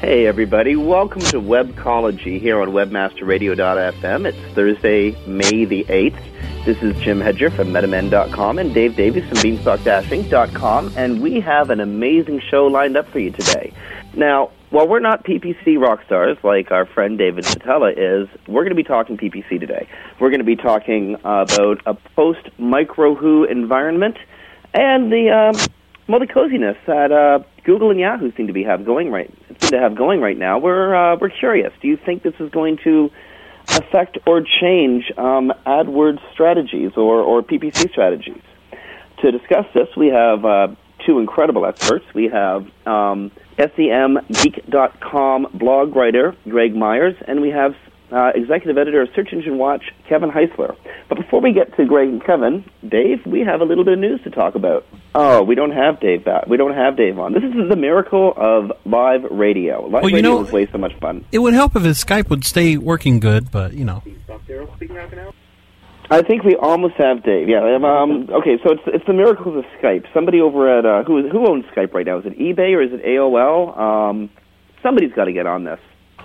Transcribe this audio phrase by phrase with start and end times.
[0.00, 4.26] Hey everybody, welcome to Webcology here on webmasterradio.fm.
[4.26, 6.64] It's Thursday, May the 8th.
[6.64, 11.80] This is Jim Hedger from Metamend.com and Dave Davies from Beanstalk-Inc.com, and we have an
[11.80, 13.72] amazing show lined up for you today.
[14.14, 18.76] Now, while we're not PPC rock stars like our friend David Szetela is, we're going
[18.76, 19.88] to be talking PPC today.
[20.20, 24.16] We're going to be talking about a post-micro-who environment
[24.72, 25.56] and the um,
[26.08, 29.70] well, the coziness that uh, Google and Yahoo seem to be have going right seem
[29.70, 30.58] to have going right now.
[30.58, 31.72] We're uh, we're curious.
[31.80, 33.10] Do you think this is going to
[33.68, 38.40] affect or change um, AdWords strategies or, or PPC strategies?
[39.22, 40.68] To discuss this, we have uh,
[41.04, 42.04] two incredible experts.
[42.14, 47.74] We have um, SEMGeek.com blog writer Greg Myers, and we have
[48.12, 50.76] uh, executive editor of Search Engine Watch, Kevin Heisler.
[51.08, 53.98] But before we get to Greg and Kevin, Dave, we have a little bit of
[54.00, 54.86] news to talk about.
[55.14, 56.46] Oh, we don't have Dave back.
[56.46, 57.32] We don't have Dave on.
[57.32, 59.82] This is the miracle of live radio.
[59.82, 61.24] Live well, radio know, is way so much fun.
[61.32, 64.02] It would help if his Skype would stay working good, but you know.
[66.10, 67.48] I think we almost have Dave.
[67.48, 67.76] Yeah.
[67.76, 70.06] Um, okay, so it's it's the miracles of Skype.
[70.14, 72.18] Somebody over at uh, who who owns Skype right now?
[72.18, 73.76] Is it eBay or is it AOL?
[73.78, 74.30] Um,
[74.82, 75.80] somebody's got to get on this.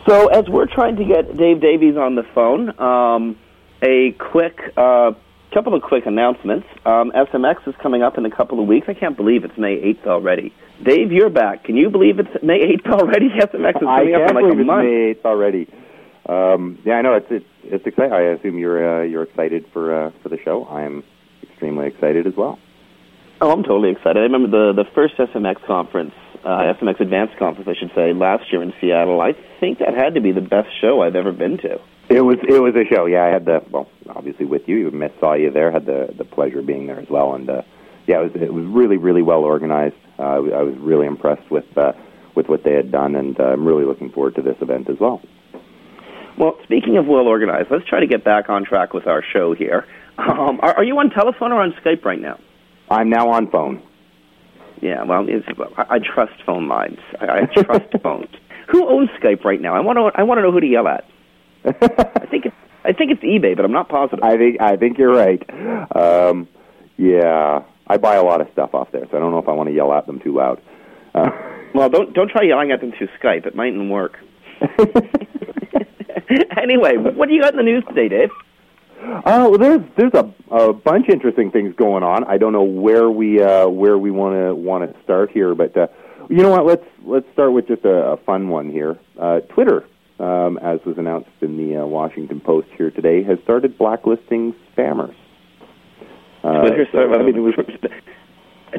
[0.08, 3.38] So as we're trying to get Dave Davies on the phone, um,
[3.81, 5.12] a quick uh,
[5.53, 6.68] couple of quick announcements.
[6.86, 8.88] Um, SMX is coming up in a couple of weeks.
[8.90, 10.53] I can't believe it's May 8th already.
[10.84, 11.63] Dave, you're back.
[11.63, 13.30] Can you believe it's May 8th already?
[13.38, 14.84] SMX is coming I up in like believe a it's month.
[14.86, 15.68] May 8th already.
[16.28, 18.13] Um, yeah, I know it's it's, it's exciting.
[18.13, 20.63] I assume you're uh, you're excited for uh, for the show.
[20.66, 21.03] I am
[21.44, 22.58] extremely excited as well.
[23.42, 24.18] Oh, I'm totally excited.
[24.18, 26.13] I remember the the first SMX conference,
[26.46, 29.22] uh, SMX Advanced conference, I should say, last year in Seattle.
[29.22, 31.80] I think that had to be the best show I've ever been to.
[32.09, 33.06] It was it was a show.
[33.06, 34.92] Yeah, I had the well, obviously with you.
[34.92, 35.72] Miss saw you there.
[35.72, 37.34] Had the the pleasure of being there as well.
[37.34, 37.62] And uh,
[38.08, 39.96] yeah, it was it was really really well organized.
[40.20, 41.94] Uh, I was- I was really impressed with uh,
[42.36, 45.00] with what they had done, and uh, I'm really looking forward to this event as
[45.00, 45.22] well.
[46.38, 49.54] Well, speaking of well organized, let's try to get back on track with our show
[49.56, 49.86] here.
[50.18, 52.40] Um, are, are you on telephone or on Skype right now?
[52.90, 53.81] I'm now on phone.
[54.84, 57.00] Yeah, well, it's, I, I trust phone lines.
[57.22, 58.28] I, I trust phones.
[58.68, 59.74] Who owns Skype right now?
[59.74, 60.12] I want to.
[60.20, 61.06] I want to know who to yell at.
[61.66, 62.56] I think it's.
[62.84, 64.22] I think it's eBay, but I'm not positive.
[64.22, 65.42] I think I think you're right.
[65.96, 66.50] Um,
[66.98, 69.54] yeah, I buy a lot of stuff off there, so I don't know if I
[69.54, 70.62] want to yell at them too loud.
[71.16, 71.30] Uh,
[71.74, 73.48] Well, don't don't try yelling at them through Skype.
[73.48, 74.20] It mightn't work.
[76.56, 78.30] anyway, what do you got in the news today, Dave?
[79.26, 82.24] Oh, well, there's there's a, a bunch of interesting things going on.
[82.24, 85.76] I don't know where we uh, where we want to want to start here, but
[85.76, 85.88] uh,
[86.30, 86.66] you know what?
[86.66, 88.98] Let's let's start with just a, a fun one here.
[89.20, 89.86] Uh, Twitter,
[90.20, 95.16] um, as was announced in the uh, Washington Post here today, has started blacklisting spammers.
[96.44, 97.56] Uh, Twitter so, started, I mean, was,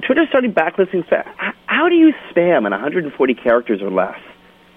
[0.06, 1.25] Twitter started backlisting spam.
[1.67, 4.19] How do you spam in 140 characters or less?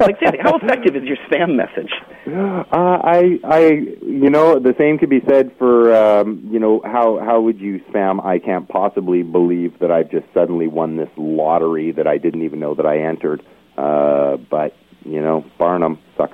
[0.00, 1.90] like, seriously, how effective is your spam message?
[2.26, 3.60] Uh, I, I,
[4.02, 7.80] you know, the same could be said for, um, you know, how how would you
[7.90, 8.24] spam?
[8.24, 12.60] I can't possibly believe that I've just suddenly won this lottery that I didn't even
[12.60, 13.42] know that I entered.
[13.76, 14.74] Uh, but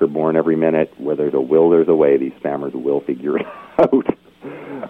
[0.07, 0.93] born every minute.
[0.97, 2.17] Where there's a will, there's a way.
[2.17, 3.45] These spammers will figure it
[3.79, 4.17] out.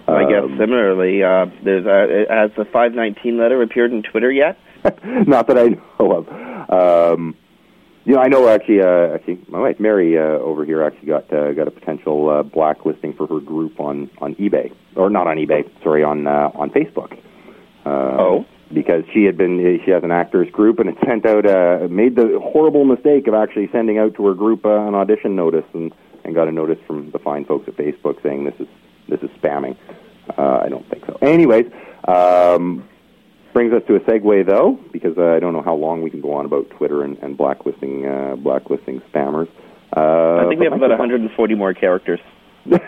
[0.07, 4.57] I guess Um, similarly, uh, there's uh, has the 519 letter appeared in Twitter yet?
[5.27, 5.67] Not that I
[5.99, 7.13] know of.
[7.19, 7.35] Um,
[8.05, 8.81] you know, I know actually.
[8.81, 12.43] Uh, actually, my wife Mary uh, over here actually got uh, got a potential uh,
[12.43, 15.69] blacklisting for her group on on eBay, or not on eBay.
[15.83, 17.17] Sorry, on uh, on Facebook.
[17.85, 17.89] Uh,
[18.19, 18.45] Oh.
[18.73, 22.15] Because she had been, she has an actors group, and it sent out, uh, made
[22.15, 25.91] the horrible mistake of actually sending out to her group uh, an audition notice, and
[26.23, 28.67] and got a notice from the fine folks at Facebook saying this is
[29.09, 29.75] this is spamming.
[30.37, 31.17] Uh, I don't think so.
[31.21, 31.65] Anyways,
[32.07, 32.87] um,
[33.53, 36.21] brings us to a segue though, because uh, I don't know how long we can
[36.21, 39.49] go on about Twitter and, and blacklisting uh, blacklisting spammers.
[39.95, 42.19] Uh, I think we have about 140 more characters.
[42.65, 42.79] um,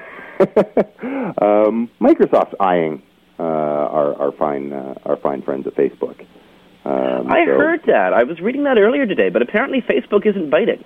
[1.99, 3.01] Microsoft's eyeing
[3.39, 6.25] uh, our our fine uh, our fine friends at Facebook.
[6.85, 8.13] Um, I so- heard that.
[8.13, 10.83] I was reading that earlier today, but apparently Facebook isn't biting.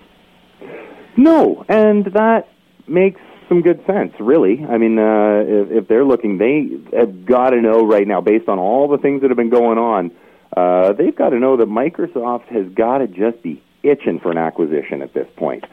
[1.17, 2.49] No, and that
[2.87, 4.65] makes some good sense, really.
[4.65, 8.47] I mean, uh, if, if they're looking, they have got to know right now, based
[8.47, 10.11] on all the things that have been going on,
[10.55, 14.37] uh, they've got to know that Microsoft has got to just be itching for an
[14.37, 15.65] acquisition at this point.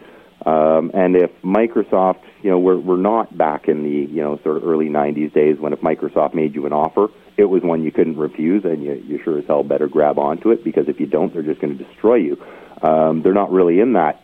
[0.45, 4.59] Um, and if Microsoft, you know, we're we're not back in the you know sort
[4.59, 7.91] of early '90s days when if Microsoft made you an offer, it was one you
[7.91, 11.07] couldn't refuse, and you you sure as hell better grab onto it because if you
[11.07, 12.45] don't, they're just going to destroy you.
[12.83, 14.21] Um, they're not really in that.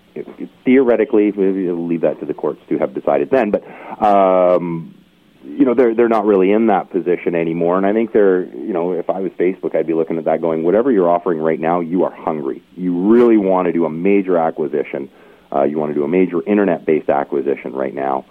[0.64, 3.64] Theoretically, we'll leave that to the courts to have decided then, but
[4.02, 4.94] um,
[5.44, 7.76] you know they're they're not really in that position anymore.
[7.76, 10.40] And I think they're you know if I was Facebook, I'd be looking at that
[10.40, 12.62] going, whatever you're offering right now, you are hungry.
[12.76, 15.10] You really want to do a major acquisition.
[15.52, 18.24] Uh, you want to do a major internet-based acquisition right now.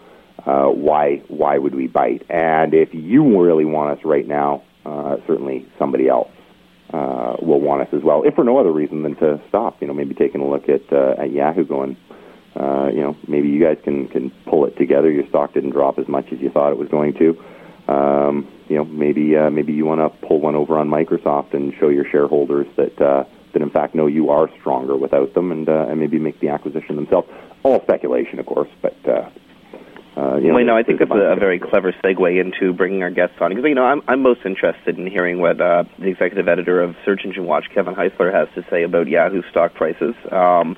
[0.46, 2.26] Uh, why why would we bite?
[2.30, 6.30] And if you really want us right now, uh, certainly somebody else
[6.94, 9.82] uh, will want us as well, if for no other reason than to stop.
[9.82, 11.98] You know, maybe taking a look at uh, at Yahoo, going,
[12.56, 15.12] uh, you know, maybe you guys can can pull it together.
[15.12, 17.44] Your stock didn't drop as much as you thought it was going to.
[17.88, 21.74] Um, you know, maybe uh, maybe you want to pull one over on Microsoft and
[21.80, 25.70] show your shareholders that uh, that in fact no, you are stronger without them, and
[25.70, 27.28] uh, and maybe make the acquisition themselves.
[27.64, 28.96] All speculation, of course, but.
[29.08, 29.30] Uh,
[30.20, 33.04] uh, you know, well, no, I think that's a, a very clever segue into bringing
[33.04, 36.08] our guests on because you know I'm I'm most interested in hearing what uh, the
[36.08, 40.16] executive editor of Search Engine Watch, Kevin Heisler, has to say about Yahoo stock prices.
[40.30, 40.76] Um,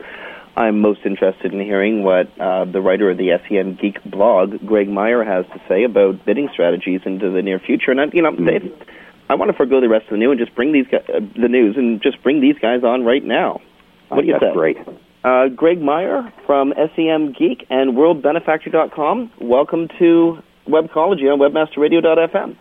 [0.56, 4.90] I'm most interested in hearing what uh, the writer of the SEM Geek blog, Greg
[4.90, 7.90] Meyer, has to say about bidding strategies into the near future.
[7.90, 8.72] And I, you know, Dave,
[9.30, 11.20] I want to forego the rest of the news and just bring these guys, uh,
[11.20, 13.62] the news and just bring these guys on right now.
[14.10, 14.42] What do you think?
[14.42, 14.58] That's say?
[14.58, 14.78] great.
[15.24, 19.32] Uh, Greg Meyer from SEM Geek and WorldBenefactor.com.
[19.40, 22.58] Welcome to Webcology on WebmasterRadio.fm.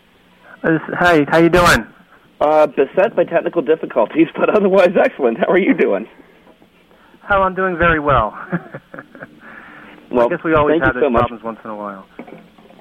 [0.63, 1.87] Hi, how you doing?
[2.39, 5.39] Uh, beset by technical difficulties, but otherwise excellent.
[5.39, 6.07] How are you doing?
[7.23, 8.37] How I'm doing very well.
[10.13, 11.21] Well, I guess we always thank have so much.
[11.21, 12.05] problems once in a while.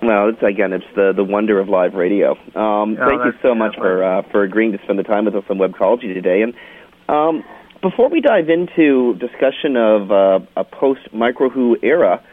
[0.02, 2.32] Well, it's again, it's the the wonder of live radio.
[2.56, 5.36] Um, Oh, thank you so much for uh, for agreeing to spend the time with
[5.36, 6.42] us on Webcology today.
[6.42, 6.56] And
[7.08, 7.44] um,
[7.82, 12.24] before we dive into discussion of uh, a post microWho era,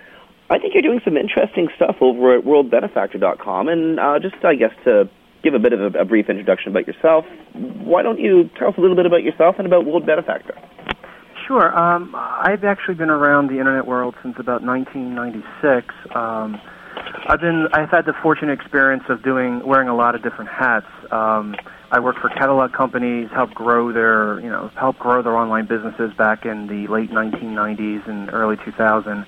[0.48, 3.68] I think you're doing some interesting stuff over at WorldBenefactor.com.
[3.68, 5.08] And uh, just, I guess, to
[5.42, 8.74] give a bit of a, a brief introduction about yourself, why don't you tell us
[8.78, 10.54] a little bit about yourself and about World Benefactor?
[11.46, 11.76] Sure.
[11.76, 15.94] Um, I've actually been around the internet world since about 1996.
[16.14, 16.60] Um,
[17.26, 20.86] I've been I've had the fortunate experience of doing wearing a lot of different hats.
[21.10, 21.56] Um,
[21.90, 26.12] I worked for catalog companies, helped grow their you know help grow their online businesses
[26.14, 29.26] back in the late 1990s and early 2000.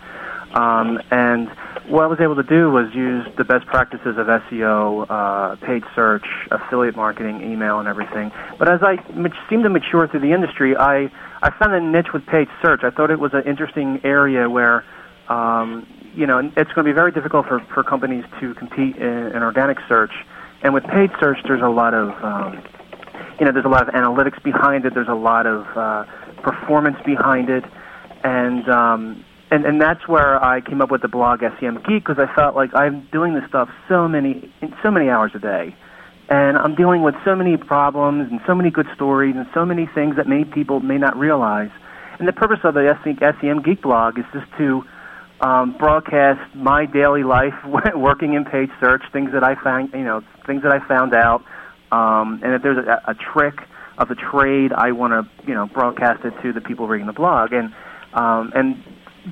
[0.54, 1.48] Um, and
[1.88, 5.84] what I was able to do was use the best practices of SEO, uh, paid
[5.94, 8.32] search, affiliate marketing, email, and everything.
[8.58, 11.10] But as I mat- seemed to mature through the industry, I,
[11.42, 12.82] I found a niche with paid search.
[12.82, 14.84] I thought it was an interesting area where,
[15.28, 19.32] um, you know, it's going to be very difficult for, for companies to compete in,
[19.32, 20.12] in organic search.
[20.62, 22.62] And with paid search, there's a lot of, um,
[23.38, 24.94] you know, there's a lot of analytics behind it.
[24.94, 26.04] There's a lot of uh,
[26.42, 27.64] performance behind it,
[28.24, 32.18] and um, and and that's where I came up with the blog SEM Geek because
[32.18, 35.76] I felt like I'm doing this stuff so many so many hours a day,
[36.28, 39.86] and I'm dealing with so many problems and so many good stories and so many
[39.86, 41.70] things that many people may not realize.
[42.18, 42.98] And the purpose of the
[43.40, 44.84] SEM Geek blog is just to
[45.40, 47.54] um, broadcast my daily life
[47.94, 51.44] working in paid search, things that I found, you know, things that I found out,
[51.92, 53.54] um, and if there's a, a trick
[53.98, 57.12] of the trade, I want to, you know, broadcast it to the people reading the
[57.12, 57.74] blog, and
[58.12, 58.82] um, and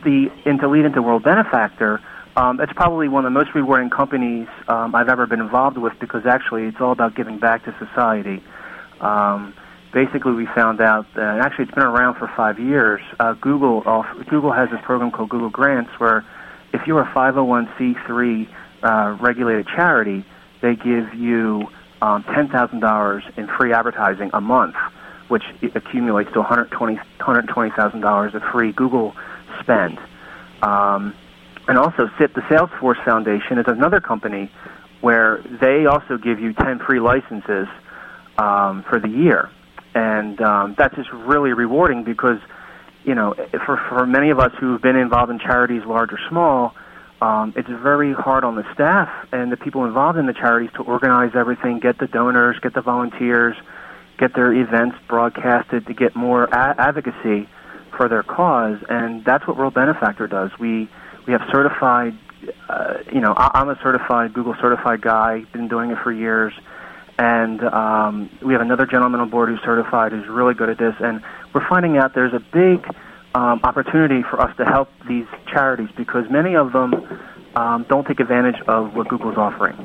[0.05, 2.01] the and to lead into World Benefactor.
[2.37, 5.95] Um, it's probably one of the most rewarding companies um, I've ever been involved with
[5.99, 8.43] because actually it's all about giving back to society.
[9.01, 9.55] Um,
[9.97, 13.01] basically we found out that actually it's been around for five years.
[13.19, 13.81] Uh, Google
[14.29, 16.23] Google has this program called Google Grants where
[16.75, 18.47] if you're a 501c3
[18.83, 20.23] uh, regulated charity,
[20.61, 21.67] they give you
[22.03, 24.75] um, $10,000 in free advertising a month,
[25.29, 29.17] which accumulates to $120,000 $120, of free Google
[29.61, 29.99] spend.
[30.61, 31.15] Um,
[31.69, 34.53] and also, SIP, the Salesforce Foundation, is another company
[35.01, 37.67] where they also give you 10 free licenses
[38.37, 39.51] um, for the year.
[39.97, 42.39] And um, that's just really rewarding because,
[43.05, 43.33] you know,
[43.65, 46.75] for, for many of us who've been involved in charities, large or small,
[47.23, 50.83] um, it's very hard on the staff and the people involved in the charities to
[50.83, 53.57] organize everything, get the donors, get the volunteers,
[54.19, 57.49] get their events broadcasted to get more a- advocacy
[57.97, 58.77] for their cause.
[58.91, 60.51] And that's what World Benefactor does.
[60.59, 60.91] We
[61.27, 62.19] we have certified,
[62.69, 66.53] uh, you know, I- I'm a certified Google certified guy, been doing it for years.
[67.19, 70.95] And um, we have another gentleman on board who's certified, who's really good at this.
[71.01, 71.23] And
[71.55, 72.87] we're finding out there's a big
[73.35, 76.95] um, opportunity for us to help these charities because many of them
[77.57, 79.77] um, don't take advantage of what Google's offering.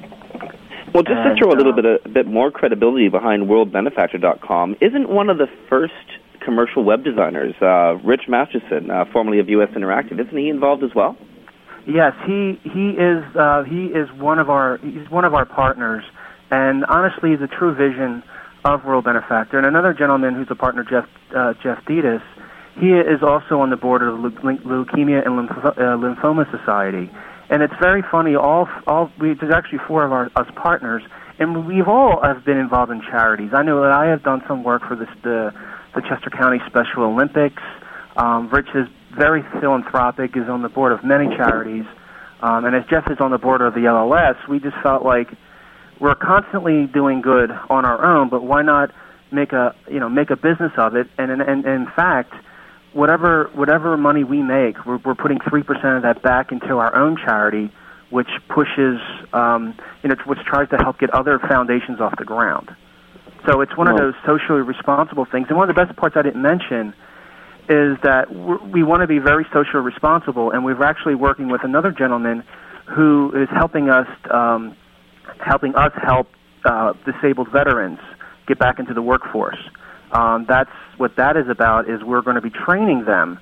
[0.93, 4.75] Well, just And, to throw a little uh, bit a, bit more credibility behind WorldBenefactor.com,
[4.81, 5.93] isn't one of the first
[6.41, 10.93] commercial web designers, uh, Rich Masterson, uh, formerly of US Interactive, isn't he involved as
[10.93, 11.15] well?
[11.88, 16.03] Yes, he he is uh, he is one of our he's one of our partners,
[16.51, 18.24] and honestly, the true vision
[18.63, 19.58] of World Benefactor.
[19.58, 22.22] And another gentleman who's a partner, Jeff uh, Jeff Detus,
[22.79, 27.10] he is also on the board of the Leu- Leu- Leukemia and uh, Lymphoma Society.
[27.50, 28.36] And it's very funny.
[28.36, 31.03] All all we, there's actually four of our us partners,
[31.39, 33.51] and we've all have been involved in charities.
[33.53, 35.51] I know that I have done some work for this the
[35.96, 37.63] the Chester County Special Olympics.
[38.15, 41.86] Um, Rich is very philanthropic, is on the board of many charities,
[42.41, 45.27] um, and as Jeff is on the board of the LLS, we just felt like
[46.01, 48.91] we're constantly doing good on our own, but why not
[49.31, 51.08] make a you know make a business of it?
[51.17, 52.34] And and, and in fact,
[52.93, 56.93] whatever whatever money we make, we're, we're putting three percent of that back into our
[56.96, 57.72] own charity,
[58.10, 59.00] which pushes
[59.31, 62.75] um, you know which tries to help get other foundations off the ground.
[63.48, 65.48] So it's one of those socially responsible things.
[65.50, 66.93] And one of the best parts I didn't mention
[67.70, 71.91] is that we want to be very socially responsible, and we're actually working with another
[71.91, 72.43] gentleman
[72.86, 74.75] who is helping us um,
[75.39, 76.27] helping us help
[76.65, 78.00] uh, disabled veterans
[78.47, 79.57] get back into the workforce.
[80.11, 81.89] Um, that's what that is about.
[81.89, 83.39] Is we're going to be training them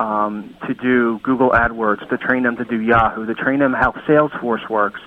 [0.00, 3.92] um, to do Google AdWords, to train them to do Yahoo, to train them how
[4.08, 5.00] Salesforce works,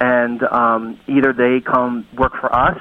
[0.00, 2.78] and um, either they come work for us,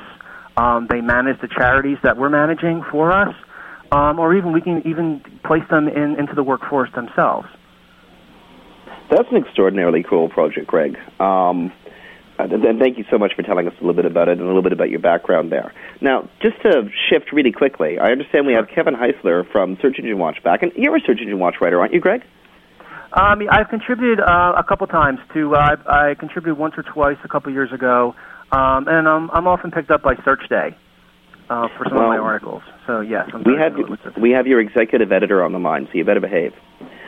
[0.58, 3.34] um, they manage the charities that we're managing for us,
[3.92, 7.48] um, or even we can even place them in, into the workforce themselves.
[9.10, 10.98] That's an extraordinarily cool project, Greg.
[11.20, 11.72] Um,
[12.52, 14.42] and and thank you so much for telling us a little bit about it and
[14.42, 15.74] a little bit about your background there.
[16.02, 20.18] Now, just to shift really quickly, I understand we have Kevin Heisler from Search Engine
[20.18, 22.22] Watch back, and you're a Search Engine Watch writer, aren't you, Greg?
[23.14, 25.54] Um, I've contributed uh, a couple times to.
[25.56, 28.16] Uh, I, I contributed once or twice a couple years ago,
[28.52, 30.76] um, and um, I'm often picked up by Search Day
[31.50, 32.64] uh, for some of my articles.
[32.88, 34.20] So yes, I'm We have familiar with it.
[34.22, 36.54] we have your executive editor on the line, so you better behave.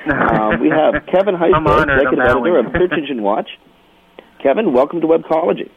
[0.05, 2.65] Uh, we have Kevin Heisler, executive editor of.
[2.71, 3.49] Search Engine Watch.
[4.45, 5.71] Kevin, welcome to Webcology.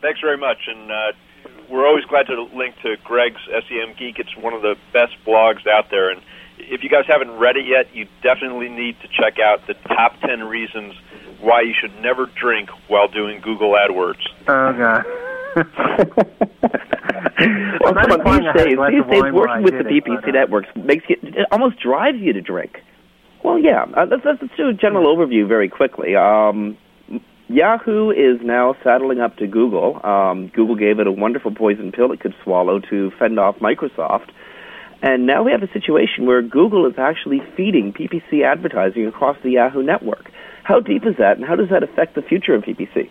[0.00, 1.12] Thanks very much, and uh,
[1.68, 4.18] we're always glad to link to Greg's SEM Geek.
[4.18, 6.22] It's one of the best blogs out there, and
[6.56, 10.18] if you guys haven't read it yet, you definitely need to check out the top
[10.22, 10.94] ten reasons
[11.40, 14.26] why you should never drink while doing Google AdWords.
[14.48, 15.04] Oh god.
[17.80, 19.96] Well, I'm come on, these days, these days wine while I working with the did
[19.96, 22.82] it, PPC uh, networks makes you, it almost drives you to drink.
[23.42, 23.84] Well, yeah.
[23.84, 26.14] Uh, let's, let's do a general overview very quickly.
[26.16, 26.76] Um,
[27.50, 30.00] Yahoo is now saddling up to Google.
[30.06, 34.30] Um, Google gave it a wonderful poison pill it could swallow to fend off Microsoft.
[35.02, 39.50] And now we have a situation where Google is actually feeding PPC advertising across the
[39.50, 40.30] Yahoo network.
[40.62, 43.10] How deep is that, and how does that affect the future of PPC?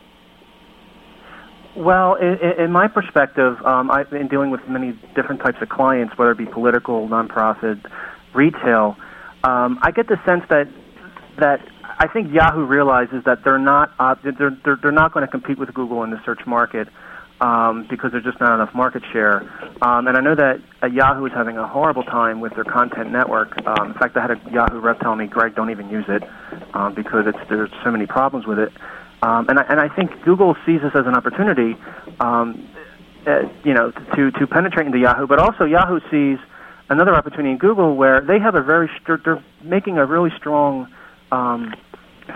[1.75, 6.17] Well, in, in my perspective, um, I've been dealing with many different types of clients,
[6.17, 7.85] whether it be political, nonprofit,
[8.33, 8.95] retail.
[9.43, 10.69] Um, I get the sense that
[11.39, 11.59] that
[11.97, 15.57] I think Yahoo realizes that they're not uh, they're, they're they're not going to compete
[15.57, 16.87] with Google in the search market
[17.41, 19.41] um, because there's just not enough market share.
[19.81, 23.11] Um, and I know that uh, Yahoo is having a horrible time with their content
[23.11, 23.55] network.
[23.65, 26.23] Um, in fact, I had a Yahoo rep tell me, "Greg, don't even use it
[26.73, 28.71] um, because it's there's so many problems with it."
[29.21, 31.77] Um, and I and I think Google sees this as an opportunity,
[32.19, 32.67] um,
[33.25, 36.39] uh, you know, to to penetrate into Yahoo, but also Yahoo sees
[36.89, 40.91] another opportunity in Google where they have a very str- they're making a really strong
[41.31, 41.73] um,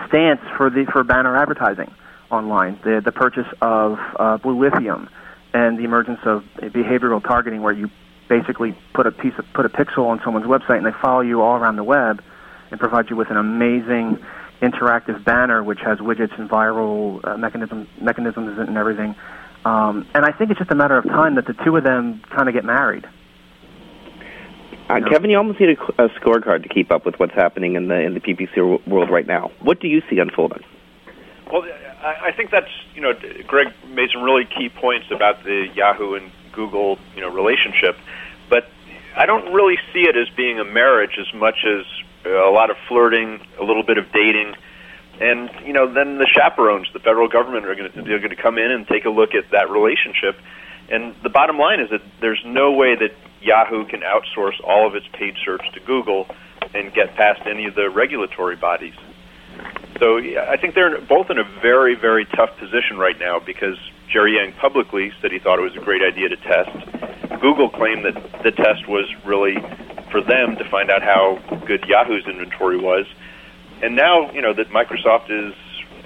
[0.08, 1.92] stance for the for banner advertising
[2.30, 2.78] online.
[2.84, 5.08] The the purchase of uh, Blue Lithium
[5.52, 7.90] and the emergence of behavioral targeting, where you
[8.28, 11.42] basically put a piece of put a pixel on someone's website and they follow you
[11.42, 12.22] all around the web
[12.70, 14.18] and provide you with an amazing
[14.62, 19.14] interactive banner which has widgets and viral uh, mechanism, mechanisms and everything.
[19.64, 22.20] Um, and I think it's just a matter of time that the two of them
[22.30, 23.06] kind of get married.
[24.88, 27.88] Uh, Kevin, you almost need a, a, scorecard to keep up with what's happening in
[27.88, 29.50] the in the PPC world right now.
[29.60, 30.62] What do you see unfolding?
[31.50, 31.62] Well,
[32.02, 33.14] I, I think that's you know
[33.46, 37.96] Greg made some really key points about the Yahoo and Google you know relationship,
[38.50, 38.68] but
[39.16, 41.86] I don't really see it as being a marriage as much as
[42.26, 44.54] a lot of flirting, a little bit of dating,
[45.18, 48.42] and you know then the chaperones, the federal government are going to they're going to
[48.42, 50.36] come in and take a look at that relationship.
[50.90, 54.94] And the bottom line is that there's no way that Yahoo can outsource all of
[54.94, 56.26] its paid search to Google
[56.74, 58.94] and get past any of the regulatory bodies.
[60.00, 64.36] So I think they're both in a very, very tough position right now because Jerry
[64.36, 67.40] Yang publicly said he thought it was a great idea to test.
[67.40, 69.54] Google claimed that the test was really
[70.10, 73.06] for them to find out how good Yahoo's inventory was.
[73.82, 75.54] And now, you know, that Microsoft has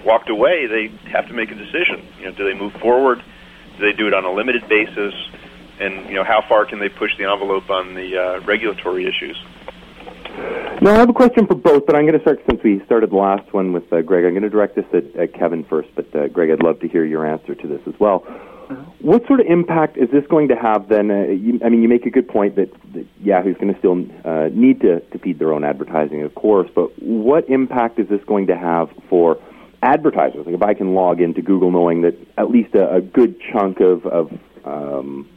[0.05, 2.07] walked away, they have to make a decision.
[2.19, 3.23] You know, do they move forward?
[3.79, 5.15] Do they do it on a limited basis?
[5.81, 9.37] And you know, how far can they push the envelope on the uh, regulatory issues?
[10.81, 13.11] No, I have a question for both, but I'm going to start since we started
[13.11, 14.25] the last one with uh, Greg.
[14.25, 16.89] I'm going to direct this at, at Kevin first, but uh, Greg, I'd love to
[16.89, 18.21] hear your answer to this as well.
[19.01, 21.11] What sort of impact is this going to have then?
[21.11, 24.05] Uh, you, I mean, you make a good point that, that Yahoo's going to still
[24.25, 28.23] uh, need to, to feed their own advertising, of course, but what impact is this
[28.25, 29.41] going to have for
[29.83, 30.45] advertisers?
[30.45, 33.81] Like if I can log into Google knowing that at least a, a good chunk
[33.81, 35.29] of, of um,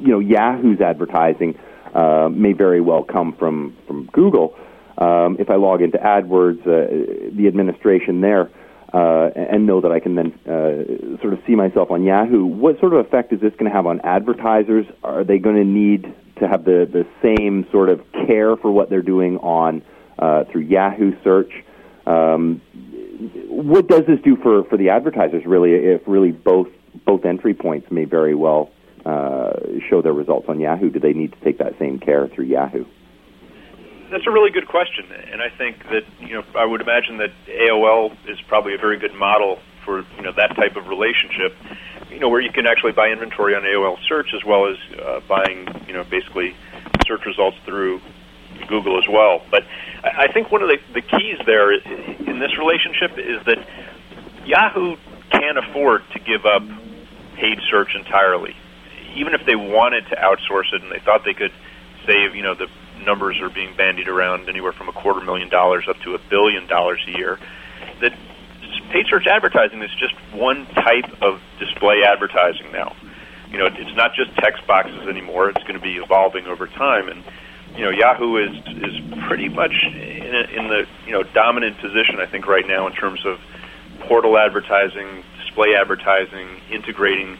[0.00, 1.58] you know, Yahoo's advertising
[1.94, 4.56] uh, may very well come from from Google.
[4.98, 8.50] Um, if I log into AdWords, uh, the administration there,
[8.92, 12.78] uh, and know that I can then uh, sort of see myself on Yahoo, what
[12.78, 14.86] sort of effect is this going to have on advertisers?
[15.02, 18.90] Are they going to need to have the the same sort of care for what
[18.90, 19.82] they're doing on
[20.18, 21.52] uh, through Yahoo search?
[22.06, 22.60] Um,
[23.48, 25.44] what does this do for, for the advertisers?
[25.46, 26.68] Really, if really both
[27.04, 28.70] both entry points may very well
[29.04, 29.52] uh,
[29.88, 32.84] show their results on Yahoo, do they need to take that same care through Yahoo?
[34.10, 37.32] That's a really good question, and I think that you know I would imagine that
[37.48, 41.56] AOL is probably a very good model for you know that type of relationship.
[42.10, 45.20] You know where you can actually buy inventory on AOL search as well as uh,
[45.26, 46.54] buying you know basically
[47.06, 48.00] search results through
[48.68, 49.42] Google as well.
[49.50, 49.64] But
[50.04, 53.66] I think one of the, the keys there in this relationship is that
[54.46, 54.96] Yahoo
[55.30, 56.62] can't afford to give up
[57.36, 58.54] paid search entirely
[59.14, 61.52] even if they wanted to outsource it and they thought they could
[62.06, 62.68] save, you know, the
[63.04, 66.66] numbers are being bandied around anywhere from a quarter million dollars up to a billion
[66.66, 67.38] dollars a year,
[68.00, 68.12] that
[68.90, 72.94] paid search advertising is just one type of display advertising now.
[73.50, 75.48] You know, it's not just text boxes anymore.
[75.48, 77.22] It's going to be evolving over time, and
[77.76, 82.18] you know, Yahoo is is pretty much in, a, in the you know dominant position,
[82.18, 83.38] I think, right now in terms of
[84.00, 87.38] portal advertising, display advertising, integrating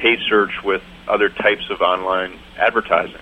[0.00, 3.20] paid search with other types of online advertising.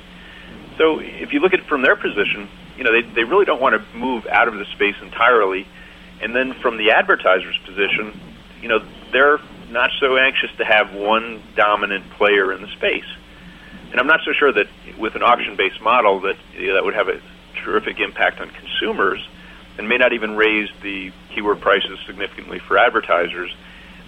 [0.77, 3.61] So if you look at it from their position, you know, they, they really don't
[3.61, 5.67] want to move out of the space entirely.
[6.23, 8.19] And then from the advertiser's position,
[8.63, 8.79] you know,
[9.13, 9.39] they're
[9.71, 13.09] not so anxious to have one dominant player in the space.
[13.91, 14.67] And I'm not so sure that
[14.99, 17.21] with an auction-based model that you know, that would have a
[17.65, 19.27] terrific impact on consumers
[19.79, 23.55] and may not even raise the keyword prices significantly for advertisers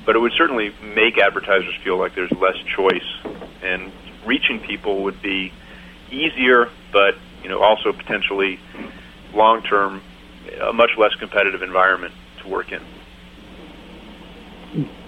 [0.07, 3.93] but it would certainly make advertisers feel like there's less choice, and
[4.27, 5.53] reaching people would be
[6.11, 8.59] easier, but you know also potentially
[9.33, 10.03] long term
[10.61, 12.83] a much less competitive environment to work in.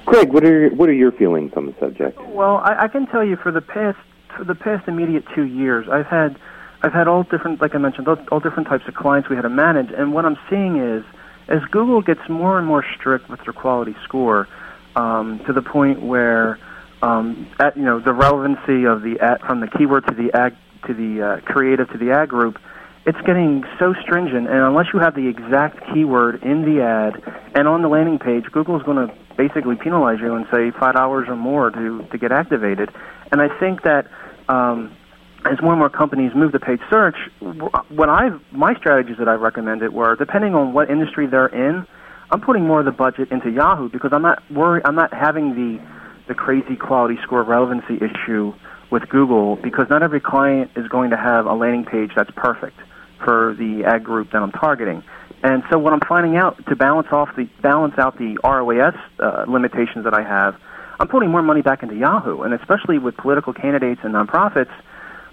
[0.05, 2.21] Greg, what are what are your feelings on the subject?
[2.21, 3.99] Well, I, I can tell you for the past
[4.37, 6.39] for the past immediate two years, I've had
[6.83, 9.43] I've had all different, like I mentioned, all, all different types of clients we had
[9.43, 11.05] to manage, and what I'm seeing is
[11.49, 14.49] as Google gets more and more strict with their quality score,
[14.97, 16.59] um, to the point where
[17.03, 20.53] um, at, you know the relevancy of the from the keyword to the
[20.87, 22.59] to the uh, creative to the ad group,
[23.07, 24.49] it's getting so stringent.
[24.49, 27.23] And unless you have the exact keyword in the ad
[27.55, 31.29] and on the landing page, Google's going to basically penalize you and say five dollars
[31.29, 32.91] or more to to get activated.
[33.31, 34.07] And I think that.
[34.49, 34.97] Um,
[35.45, 39.35] as more and more companies move to paid search, what I my strategies that I
[39.35, 41.85] recommended were depending on what industry they're in,
[42.33, 44.83] I'm putting more of the budget into Yahoo because I'm not worried.
[44.87, 45.81] I'm not having the
[46.29, 48.55] the crazy quality score relevancy issue
[48.91, 52.79] with Google because not every client is going to have a landing page that's perfect
[53.25, 55.03] for the ad group that I'm targeting.
[55.43, 59.45] And so what I'm finding out to balance off the balance out the ROAS uh,
[59.49, 60.57] limitations that I have,
[61.01, 64.73] I'm putting more money back into Yahoo, and especially with political candidates and nonprofits.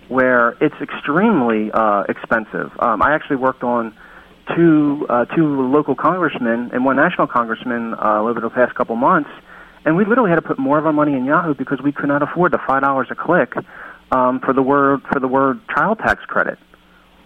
[0.09, 2.71] where it's extremely uh, expensive.
[2.79, 3.95] Um, I actually worked on
[4.55, 9.29] two uh, two local congressmen and one national congressman uh, over the past couple months,
[9.85, 12.07] and we literally had to put more of our money in Yahoo because we could
[12.07, 13.53] not afford the five dollars a click
[14.12, 16.57] um, for the word for the word child tax credit,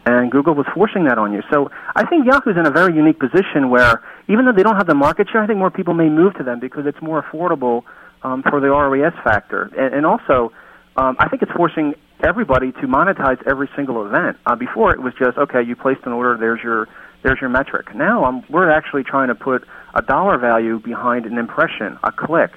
[0.05, 1.41] and Google was forcing that on you.
[1.51, 4.87] So I think Yahoo's in a very unique position where even though they don't have
[4.87, 7.83] the market share, I think more people may move to them because it's more affordable
[8.23, 10.51] um, for the ROAS factor, and, and also
[10.95, 14.37] um, I think it's forcing everybody to monetize every single event.
[14.45, 16.87] Uh, before it was just okay, you placed an order, there's your
[17.23, 17.95] there's your metric.
[17.95, 22.51] Now um, we're actually trying to put a dollar value behind an impression, a click,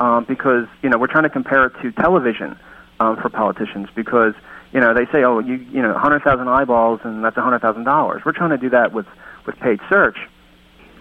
[0.00, 2.58] um, because you know we're trying to compare it to television
[3.00, 4.34] um, for politicians because
[4.72, 8.24] you know they say oh you you know 100,000 eyeballs and that's $100,000.
[8.24, 9.06] We're trying to do that with
[9.46, 10.16] with paid search,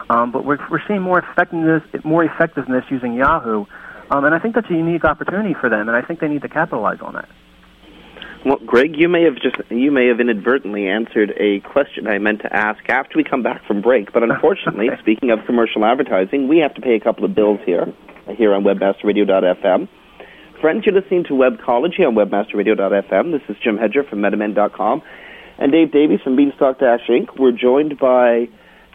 [0.10, 3.65] um, but we're we're seeing more effectiveness more effectiveness using Yahoo,
[4.10, 6.41] um, and I think that's a unique opportunity for them, and I think they need
[6.41, 7.30] to capitalize on that.
[8.45, 12.41] Well, Greg, you may have just you may have inadvertently answered a question I meant
[12.41, 14.12] to ask after we come back from break.
[14.12, 17.93] But unfortunately, speaking of commercial advertising, we have to pay a couple of bills here
[18.36, 19.88] here on WebmasterRadio.fm.
[20.60, 23.32] Friends, you're listening to Webcology on WebmasterRadio.fm.
[23.32, 25.01] This is Jim Hedger from Metamend.com
[25.58, 27.39] and Dave Davies from Beanstalk Dash Inc.
[27.39, 28.49] We're joined by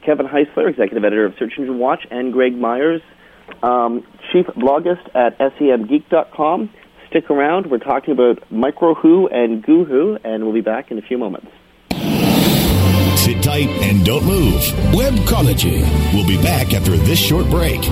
[0.05, 3.01] Kevin Heisler, executive editor of Search Engine Watch, and Greg Myers,
[3.63, 6.71] um, chief bloggist at semgeek.com.
[7.09, 7.71] Stick around.
[7.71, 11.17] We're talking about micro who and goo who, and we'll be back in a few
[11.17, 11.49] moments.
[13.17, 14.61] Sit tight and don't move.
[14.93, 15.83] Webcology.
[16.13, 17.83] We'll be back after this short break.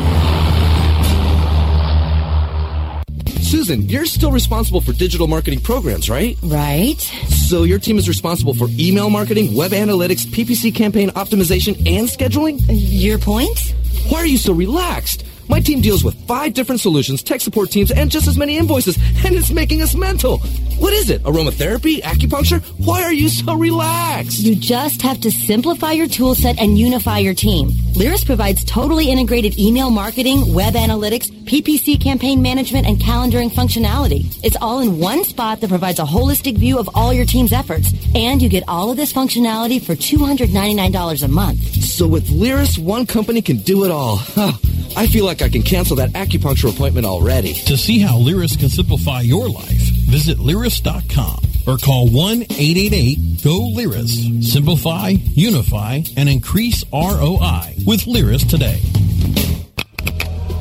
[3.41, 6.37] Susan, you're still responsible for digital marketing programs, right?
[6.43, 7.01] Right.
[7.29, 12.61] So your team is responsible for email marketing, web analytics, PPC campaign optimization, and scheduling?
[12.69, 13.75] Your point?
[14.09, 15.25] Why are you so relaxed?
[15.49, 18.97] My team deals with five different solutions, tech support teams, and just as many invoices,
[19.25, 20.39] and it's making us mental.
[20.79, 21.23] What is it?
[21.23, 22.03] Aromatherapy?
[22.03, 22.63] Acupuncture?
[22.85, 24.41] Why are you so relaxed?
[24.41, 27.71] You just have to simplify your tool set and unify your team.
[27.97, 34.39] Lyris provides totally integrated email marketing, web analytics, PPC campaign management, and calendaring functionality.
[34.45, 37.95] It's all in one spot that provides a holistic view of all your team's efforts.
[38.15, 41.63] And you get all of this functionality for $299 a month.
[41.85, 44.19] So with Lyris, one company can do it all.
[44.37, 44.53] Huh.
[44.97, 47.53] I feel like I can cancel that acupuncture appointment already.
[47.53, 49.86] To see how Lyris can simplify your life,
[50.17, 54.51] visit Lyris.com or call 1-888-GO-LYRIS.
[54.51, 58.81] Simplify, unify, and increase ROI with Lyris today.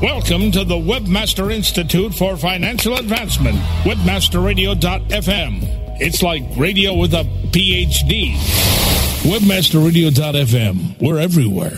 [0.01, 6.01] Welcome to the Webmaster Institute for Financial Advancement, webmasterradio.fm.
[6.01, 8.35] It's like radio with a PhD.
[9.23, 11.01] Webmasterradio.fm.
[11.01, 11.77] We're everywhere.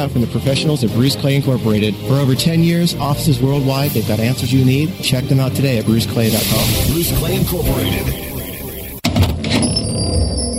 [0.09, 1.95] from the professionals at Bruce Clay Incorporated.
[2.07, 4.93] For over 10 years, offices worldwide, they've got answers you need.
[5.03, 6.93] Check them out today at bruceclay.com.
[6.93, 8.31] Bruce Clay Incorporated.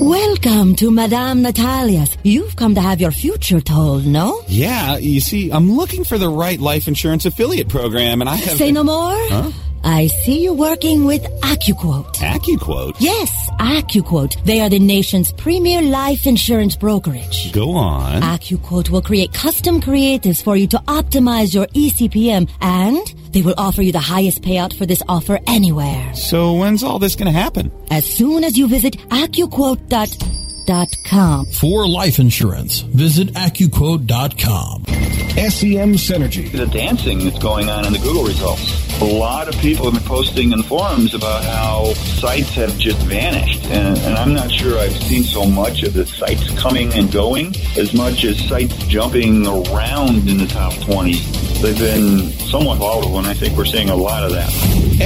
[0.02, 2.16] Welcome to Madame Natalia's.
[2.24, 4.42] You've come to have your future told, no?
[4.48, 8.58] Yeah, you see, I'm looking for the right life insurance affiliate program, and I have.
[8.58, 9.14] Say no more?
[9.14, 9.52] Huh?
[9.84, 12.14] I see you're working with AccuQuote.
[12.16, 12.96] AccuQuote?
[12.98, 14.42] Yes, AccuQuote.
[14.44, 17.52] They are the nation's premier life insurance brokerage.
[17.52, 18.22] Go on.
[18.22, 23.82] AccuQuote will create custom creatives for you to optimize your ECPM and they will offer
[23.82, 26.14] you the highest payout for this offer anywhere.
[26.14, 27.70] So when's all this going to happen?
[27.90, 31.46] As soon as you visit AccuQuote.com.
[31.46, 34.84] For life insurance, visit AccuQuote.com.
[35.32, 36.52] SEM Synergy.
[36.52, 38.91] The dancing that's going on in the Google results.
[39.00, 43.64] A lot of people have been posting in forums about how sites have just vanished.
[43.66, 47.54] And, and I'm not sure I've seen so much of the sites coming and going
[47.76, 51.14] as much as sites jumping around in the top 20.
[51.62, 54.50] They've been somewhat volatile, and I think we're seeing a lot of that.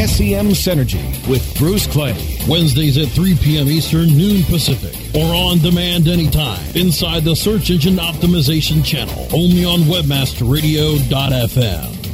[0.08, 2.14] SEM Synergy with Bruce Clay.
[2.48, 3.68] Wednesdays at 3 p.m.
[3.68, 9.80] Eastern, noon Pacific, or on demand anytime inside the Search Engine Optimization channel, only on
[9.80, 12.05] WebmasterRadio.fm.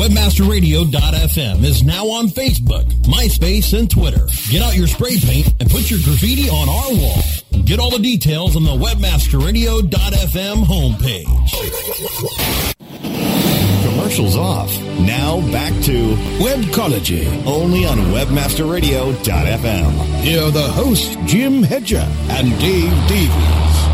[0.00, 4.26] WebmasterRadio.fm is now on Facebook, MySpace, and Twitter.
[4.48, 7.22] Get out your spray paint and put your graffiti on our wall.
[7.66, 11.50] Get all the details on the WebmasterRadio.fm homepage.
[13.90, 14.74] commercials off.
[15.00, 20.22] Now back to Webcology, only on WebmasterRadio.fm.
[20.22, 23.89] Here are the hosts, Jim Hedger and Dave Davies.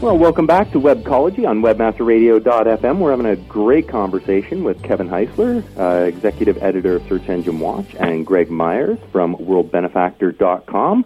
[0.00, 2.98] Well, welcome back to Webcology on WebmasterRadio.fm.
[2.98, 7.94] We're having a great conversation with Kevin Heisler, uh, Executive Editor of Search Engine Watch,
[7.96, 11.04] and Greg Myers from WorldBenefactor.com.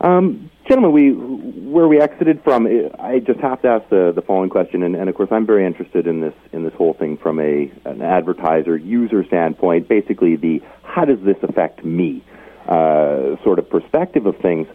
[0.00, 2.66] Um, gentlemen, we where we exited from,
[2.98, 5.66] I just have to ask the, the following question, and, and of course, I'm very
[5.66, 9.88] interested in this in this whole thing from a an advertiser user standpoint.
[9.88, 12.24] Basically, the how does this affect me
[12.66, 14.68] uh, sort of perspective of things.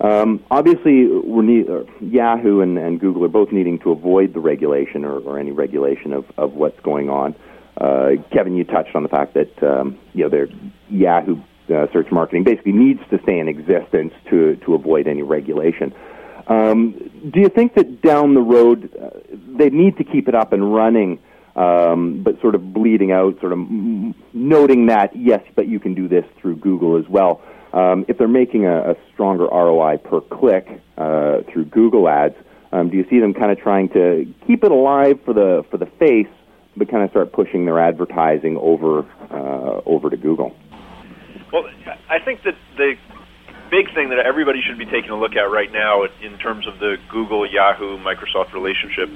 [0.00, 5.06] Um, obviously, need, uh, Yahoo and, and, Google are both needing to avoid the regulation
[5.06, 7.34] or, or any regulation of, of what's going on.
[7.78, 10.48] Uh, Kevin, you touched on the fact that um, you know their
[10.88, 15.94] Yahoo uh, search marketing basically needs to stay in existence to to avoid any regulation.
[16.46, 16.92] Um,
[17.32, 19.10] do you think that down the road uh,
[19.58, 21.18] they need to keep it up and running,
[21.54, 23.58] um, but sort of bleeding out, sort of
[24.32, 27.42] noting that yes, but you can do this through Google as well?
[27.76, 32.34] Um, if they're making a, a, stronger ROI per click uh, through Google Ads,
[32.72, 35.76] um, do you see them kind of trying to keep it alive for the for
[35.76, 36.32] the face,
[36.74, 40.56] but kind of start pushing their advertising over uh, over to Google?
[41.52, 41.64] Well,
[42.08, 42.94] I think that the
[43.70, 46.78] big thing that everybody should be taking a look at right now in terms of
[46.78, 49.10] the Google, Yahoo, Microsoft relationship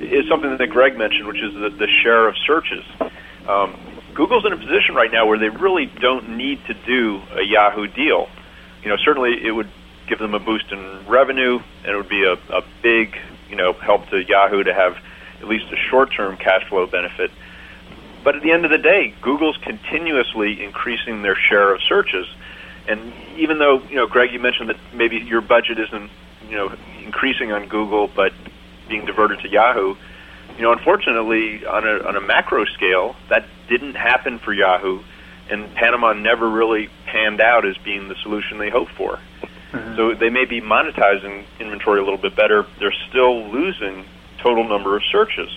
[0.00, 2.84] is something that Greg mentioned, which is the, the share of searches.
[3.46, 3.76] Um,
[4.16, 7.86] Google's in a position right now where they really don't need to do a Yahoo
[7.86, 8.28] deal.
[8.82, 9.68] You know, certainly it would
[10.08, 13.16] give them a boost in revenue, and it would be a, a big,
[13.50, 14.96] you know, help to Yahoo to have
[15.40, 17.30] at least a short-term cash flow benefit.
[18.24, 22.26] But at the end of the day, Google's continuously increasing their share of searches.
[22.88, 26.10] And even though, you know, Greg, you mentioned that maybe your budget isn't,
[26.48, 26.74] you know,
[27.04, 28.32] increasing on Google, but
[28.88, 29.96] being diverted to Yahoo,
[30.56, 35.02] you know, unfortunately, on a on a macro scale, that didn't happen for Yahoo,
[35.50, 39.18] and Panama never really panned out as being the solution they hoped for.
[39.72, 39.96] Mm-hmm.
[39.96, 42.66] So they may be monetizing inventory a little bit better.
[42.78, 44.06] They're still losing
[44.38, 45.50] total number of searches.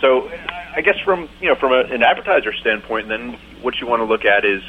[0.00, 0.30] So
[0.74, 4.04] I guess from you know from a, an advertiser standpoint, then what you want to
[4.04, 4.62] look at is,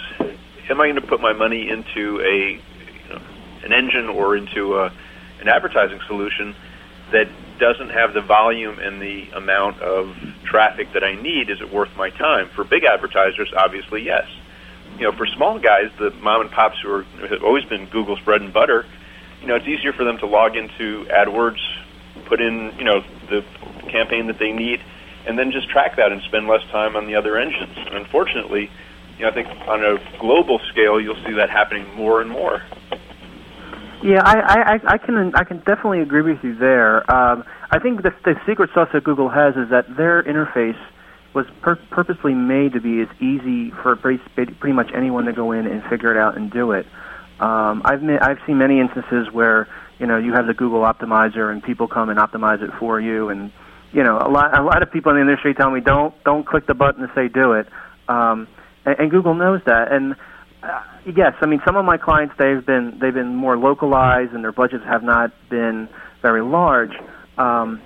[0.70, 3.22] am I going to put my money into a you know,
[3.64, 4.92] an engine or into a,
[5.40, 6.56] an advertising solution
[7.12, 11.72] that doesn't have the volume and the amount of traffic that I need, is it
[11.74, 12.50] worth my time?
[12.50, 14.26] For big advertisers, obviously, yes.
[14.98, 18.20] You know, for small guys, the mom and pops who are, have always been Google's
[18.22, 18.86] bread and butter,
[19.42, 21.60] you know, it's easier for them to log into AdWords,
[22.26, 23.44] put in, you know, the
[23.90, 24.82] campaign that they need,
[25.28, 27.78] and then just track that and spend less time on the other engines.
[27.78, 28.72] And unfortunately,
[29.18, 32.64] you know, I think on a global scale, you'll see that happening more and more.
[34.04, 37.10] Yeah, I, I, I can I can definitely agree with you there.
[37.12, 40.78] Um, I think the, the secret sauce that Google has is that their interface
[41.34, 45.52] was pur- purposely made to be as easy for pretty, pretty much anyone to go
[45.52, 46.86] in and figure it out and do it.
[47.40, 49.68] Um, I've ma- I've seen many instances where
[50.00, 53.30] you know you have the Google optimizer and people come and optimize it for you,
[53.30, 53.52] and
[53.92, 56.46] you know a lot a lot of people in the industry tell me don't don't
[56.46, 57.68] click the button to say do it,
[58.08, 58.48] um,
[58.86, 60.16] and, and Google knows that and
[60.64, 64.44] uh, yes, I mean some of my clients they've been they've been more localized and
[64.44, 65.88] their budgets have not been
[66.22, 66.92] very large.
[67.38, 67.82] Um,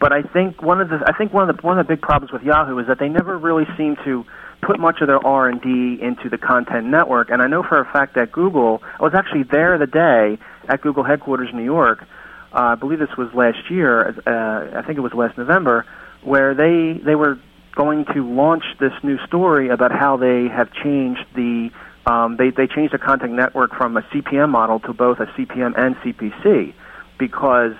[0.00, 2.02] but I think one of the I think one of the one of the big
[2.02, 4.24] problems with Yahoo is that they never really seem to
[4.62, 7.30] put much of their R and D into the content network.
[7.30, 10.80] And I know for a fact that Google I was actually there the day at
[10.80, 12.04] Google headquarters in New York.
[12.52, 14.14] Uh, I believe this was last year.
[14.26, 15.84] Uh, I think it was last November,
[16.22, 17.38] where they they were
[17.74, 21.70] going to launch this new story about how they have changed the
[22.08, 25.78] um, they, they changed the content network from a CPM model to both a CPM
[25.78, 26.72] and CPC
[27.18, 27.74] because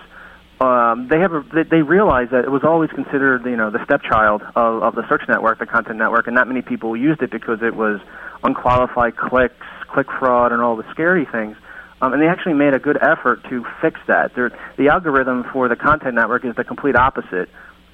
[0.60, 3.82] um, they have a, they, they realized that it was always considered you know the
[3.86, 7.30] stepchild of, of the search network, the content network, and not many people used it
[7.30, 8.00] because it was
[8.44, 11.56] unqualified clicks, click fraud, and all the scary things.
[12.02, 14.34] Um, and they actually made a good effort to fix that.
[14.34, 17.48] They're, the algorithm for the content network is the complete opposite,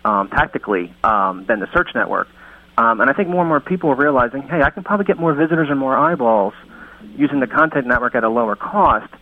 [0.05, 2.29] um, tactically, um, than the search network.
[2.77, 5.19] Um, and I think more and more people are realizing, hey, I can probably get
[5.19, 6.55] more visitors and more eyeballs
[7.17, 9.13] using the content network at a lower cost.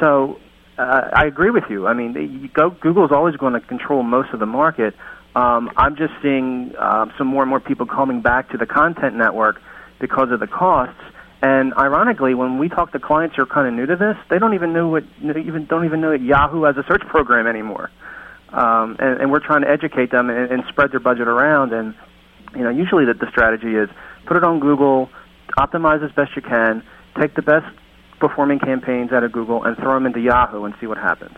[0.00, 0.38] So
[0.76, 1.86] uh, I agree with you.
[1.86, 4.94] I mean, Google is always going to control most of the market.
[5.34, 9.14] Um, I'm just seeing uh, some more and more people coming back to the content
[9.14, 9.60] network
[10.00, 11.00] because of the costs.
[11.40, 14.38] And ironically, when we talk to clients who are kind of new to this, they
[14.38, 17.90] don't even know what even don't even know that Yahoo has a search program anymore.
[18.48, 21.72] Um, and, and we're trying to educate them and, and spread their budget around.
[21.72, 21.94] And
[22.58, 23.88] you know, usually that the strategy is
[24.26, 25.08] put it on Google,
[25.56, 26.82] optimize as best you can,
[27.18, 27.66] take the best
[28.20, 31.36] performing campaigns out of Google and throw them into Yahoo and see what happens.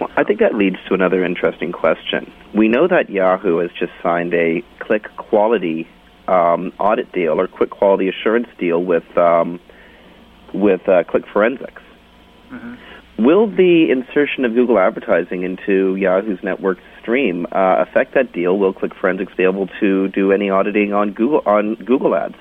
[0.00, 2.32] Well, I think that leads to another interesting question.
[2.54, 5.86] We know that Yahoo has just signed a click quality
[6.28, 9.60] um, audit deal or quick quality assurance deal with um,
[10.54, 11.82] with uh, Click Forensics.
[12.50, 12.74] Mm-hmm.
[13.22, 18.58] Will the insertion of Google advertising into Yahoo's network stream uh, affect that deal?
[18.58, 22.34] Will Click Forensics be able to do any auditing on Google on Google Ads?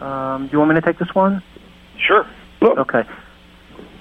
[0.00, 1.42] Um, do you want me to take this one?
[1.98, 2.24] Sure.
[2.62, 3.02] Okay.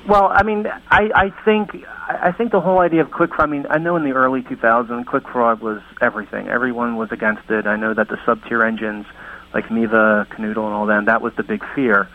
[0.07, 3.49] Well, I mean, I, I think I I think the whole idea of click fraud.
[3.49, 6.47] I mean, I know in the early 2000s, click fraud was everything.
[6.47, 7.65] Everyone was against it.
[7.65, 9.07] I know that the sub-tier engines
[9.51, 12.07] like Miva, Kanoodle, and all them that was the big fear.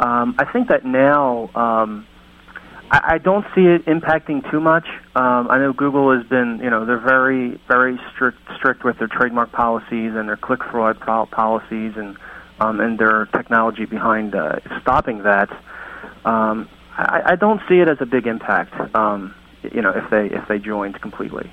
[0.00, 2.06] Um, I think that now um,
[2.90, 4.86] I, I don't see it impacting too much.
[5.14, 9.08] Um, I know Google has been, you know, they're very very strict strict with their
[9.08, 12.16] trademark policies and their click fraud pro- policies and
[12.60, 15.50] um, and their technology behind uh, stopping that.
[16.24, 18.74] Um, I, I don't see it as a big impact.
[18.94, 21.50] Um, you know, if they if they joined completely.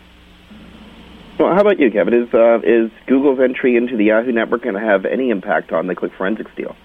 [1.38, 2.14] Well, how about you, Kevin?
[2.14, 5.88] Is uh, is Google's entry into the Yahoo network going to have any impact on
[5.88, 6.78] the Click Forensics deal?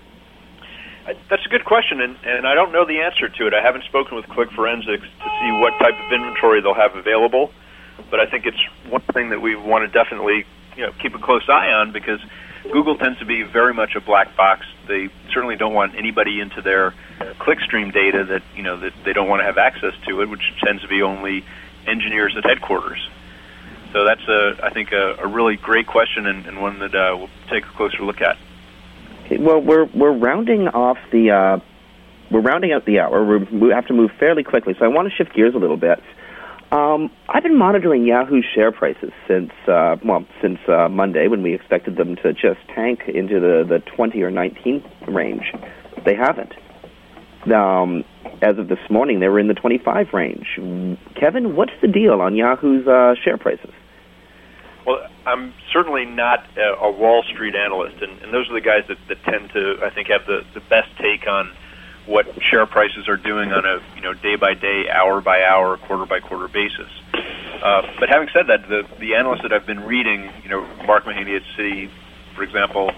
[1.04, 3.54] That's a good question, and, and I don't know the answer to it.
[3.54, 7.50] I haven't spoken with Click Forensics to see what type of inventory they'll have available,
[8.10, 10.44] but I think it's one thing that we want to definitely
[10.76, 12.20] you know keep a close eye on because
[12.70, 14.66] Google tends to be very much a black box.
[14.86, 16.94] They certainly don't want anybody into their
[17.40, 20.52] clickstream data that you know that they don't want to have access to it, which
[20.64, 21.44] tends to be only
[21.86, 23.08] engineers at headquarters.
[23.92, 27.16] So that's a I think a, a really great question and, and one that uh,
[27.18, 28.38] we'll take a closer look at.
[29.30, 31.58] Well, we're we're rounding off the uh,
[32.30, 33.24] we're rounding out the hour.
[33.24, 35.76] We're, we have to move fairly quickly, so I want to shift gears a little
[35.76, 36.00] bit.
[36.72, 41.54] Um, I've been monitoring Yahoo's share prices since uh, well since uh, Monday when we
[41.54, 45.52] expected them to just tank into the the 20 or 19 range.
[46.04, 46.54] They haven't.
[47.52, 48.04] Um,
[48.40, 50.46] as of this morning, they were in the 25 range.
[51.14, 53.70] Kevin, what's the deal on Yahoo's uh, share prices?
[54.86, 58.84] Well, I'm certainly not a, a Wall Street analyst, and, and those are the guys
[58.88, 61.52] that, that tend to, I think, have the, the best take on
[62.06, 65.76] what share prices are doing on a you know day by day, hour by hour,
[65.76, 66.90] quarter by quarter basis.
[67.62, 71.04] Uh, but having said that, the the analysts that I've been reading, you know, Mark
[71.04, 71.90] Mahaney at Citi,
[72.34, 72.90] for example,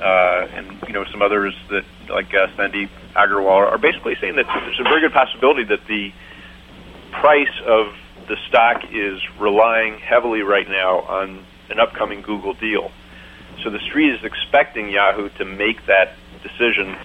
[0.00, 4.46] uh, and you know some others that like uh, Sandeep Aggarwal are basically saying that
[4.46, 6.12] there's a very good possibility that the
[7.12, 7.94] price of
[8.28, 12.90] the stock is relying heavily right now on an upcoming Google deal.
[13.64, 16.96] So the street is expecting Yahoo to make that decision,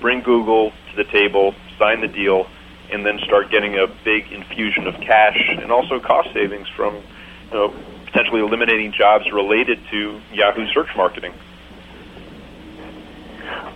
[0.00, 2.46] bring Google to the table, sign the deal,
[2.92, 7.54] and then start getting a big infusion of cash and also cost savings from you
[7.54, 7.74] know,
[8.06, 11.32] potentially eliminating jobs related to Yahoo search marketing.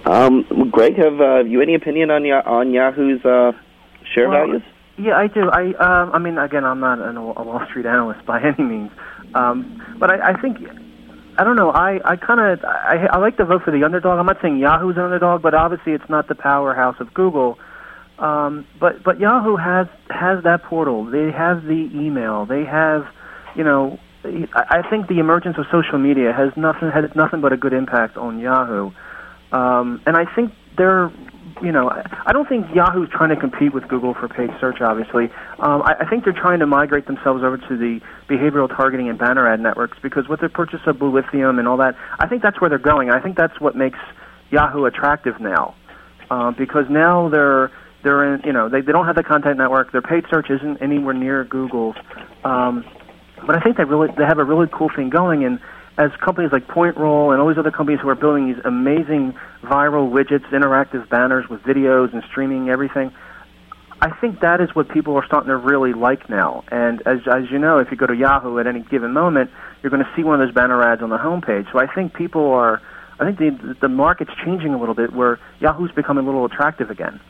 [0.04, 3.52] Um, Greg, have uh, you any opinion on on Yahoo's uh,
[4.12, 4.62] share Well, values?
[4.96, 5.50] Yeah, I do.
[5.50, 8.90] I um, I mean, again, I'm not an, a Wall Street analyst by any means,
[9.34, 10.58] um, but I, I think
[11.36, 11.70] I don't know.
[11.70, 14.18] I I kind of I, I like to vote for the underdog.
[14.18, 17.58] I'm not saying Yahoo's an underdog, but obviously it's not the powerhouse of Google.
[18.18, 21.04] Um, but but Yahoo has has that portal.
[21.04, 22.46] They have the email.
[22.46, 23.06] They have,
[23.56, 27.52] you know, I, I think the emergence of social media has nothing has nothing but
[27.52, 28.92] a good impact on Yahoo.
[29.52, 31.12] Um, and I think they're,
[31.62, 34.80] you know, I, don't think Yahoo's trying to compete with Google for paid search.
[34.80, 35.24] Obviously,
[35.58, 39.18] um, I, I think they're trying to migrate themselves over to the behavioral targeting and
[39.18, 42.42] banner ad networks because with the purchase of Blue Lithium and all that, I think
[42.42, 43.10] that's where they're going.
[43.10, 43.98] I think that's what makes
[44.50, 45.74] Yahoo attractive now,
[46.30, 47.70] um, because now they're
[48.02, 49.92] they're in, you know, they they don't have the content network.
[49.92, 51.96] Their paid search isn't anywhere near Google's.
[52.44, 52.84] Um,
[53.46, 55.60] but I think they really they have a really cool thing going and
[55.96, 60.10] as companies like PointRoll and all these other companies who are building these amazing viral
[60.10, 63.12] widgets, interactive banners with videos and streaming everything,
[64.00, 66.64] I think that is what people are starting to really like now.
[66.70, 69.50] And as as you know, if you go to Yahoo at any given moment,
[69.82, 71.70] you're going to see one of those banner ads on the homepage.
[71.72, 72.82] So I think people are,
[73.20, 76.90] I think the the market's changing a little bit where Yahoo's becoming a little attractive
[76.90, 77.20] again.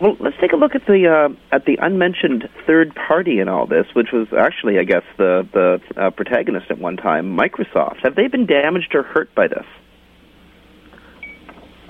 [0.00, 3.66] Well, let's take a look at the uh, at the unmentioned third party in all
[3.66, 8.02] this, which was actually, I guess, the the uh, protagonist at one time, Microsoft.
[8.04, 9.66] Have they been damaged or hurt by this?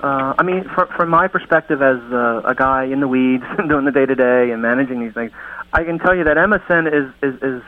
[0.02, 3.84] Uh, I mean, fr from my perspective as uh, a guy in the weeds doing
[3.84, 5.32] the day to day and managing these things,
[5.72, 7.62] I can tell you that MSN is is is,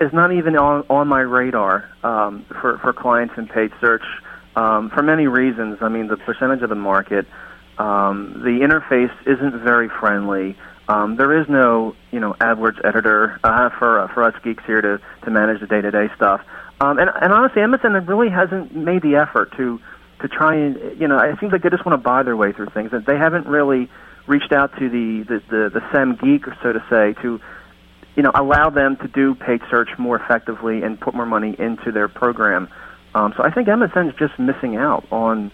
[0.00, 4.04] is not even on on my radar um, for for clients in paid search
[4.56, 5.78] um, for many reasons.
[5.80, 7.26] I mean, the percentage of the market,
[7.80, 10.54] um, the interface isn't very friendly.
[10.86, 14.82] Um, there is no, you know, AdWords editor uh, for uh, for us geeks here
[14.82, 16.42] to to manage the day to day stuff.
[16.80, 19.80] Um, and and honestly, Amazon really hasn't made the effort to
[20.20, 22.52] to try and you know it seems like they just want to buy their way
[22.52, 22.92] through things.
[22.92, 23.88] And they haven't really
[24.26, 27.40] reached out to the the the, the SEM geek, so to say, to
[28.14, 31.92] you know allow them to do paid search more effectively and put more money into
[31.92, 32.68] their program.
[33.14, 35.50] Um, so I think MSN is just missing out on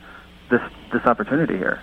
[0.50, 0.62] this
[0.92, 1.80] this opportunity here.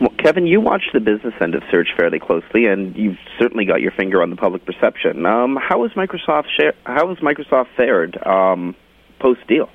[0.00, 3.80] Well, Kevin, you watch the business end of search fairly closely, and you've certainly got
[3.80, 5.26] your finger on the public perception.
[5.26, 8.76] Um, how has Microsoft share, how has Microsoft fared um,
[9.18, 9.68] post deal?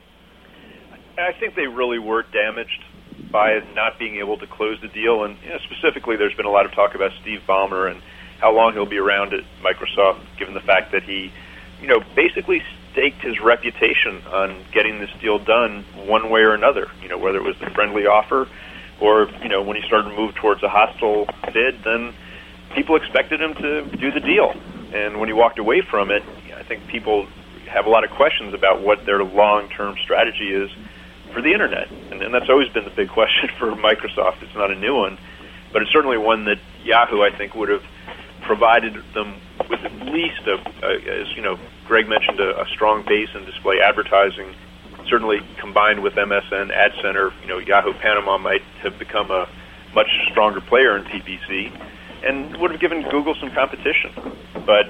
[1.17, 2.83] I think they really were damaged
[3.31, 6.51] by not being able to close the deal, and you know, specifically, there's been a
[6.51, 8.01] lot of talk about Steve Ballmer and
[8.39, 11.33] how long he'll be around at Microsoft, given the fact that he,
[11.81, 12.63] you know, basically
[12.93, 16.89] staked his reputation on getting this deal done one way or another.
[17.01, 18.47] You know, whether it was the friendly offer
[19.03, 22.13] or you know when he started to move towards a hostile bid, then
[22.73, 24.55] people expected him to do the deal.
[24.93, 26.23] And when he walked away from it,
[26.55, 27.27] I think people
[27.67, 30.71] have a lot of questions about what their long-term strategy is
[31.33, 34.41] for the internet, and, and that's always been the big question for Microsoft.
[34.41, 35.17] It's not a new one,
[35.73, 37.83] but it's certainly one that Yahoo, I think, would have
[38.41, 39.35] provided them
[39.69, 43.43] with at least a, a as you know, Greg mentioned, a, a strong base in
[43.45, 44.55] display advertising
[45.09, 49.47] certainly combined with MSN Ad Center, you know, Yahoo Panama might have become a
[49.93, 51.71] much stronger player in PPC
[52.23, 54.11] and would have given Google some competition.
[54.65, 54.87] But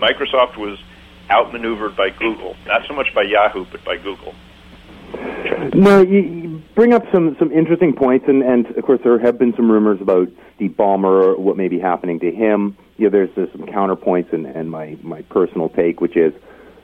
[0.00, 0.78] Microsoft was
[1.30, 4.34] outmaneuvered by Google, not so much by Yahoo, but by Google.
[5.74, 9.38] No, you, you bring up some some interesting points, and and of course there have
[9.38, 12.76] been some rumors about Steve Ballmer, what may be happening to him.
[12.96, 16.32] You know, there's, there's some counterpoints, and and my my personal take, which is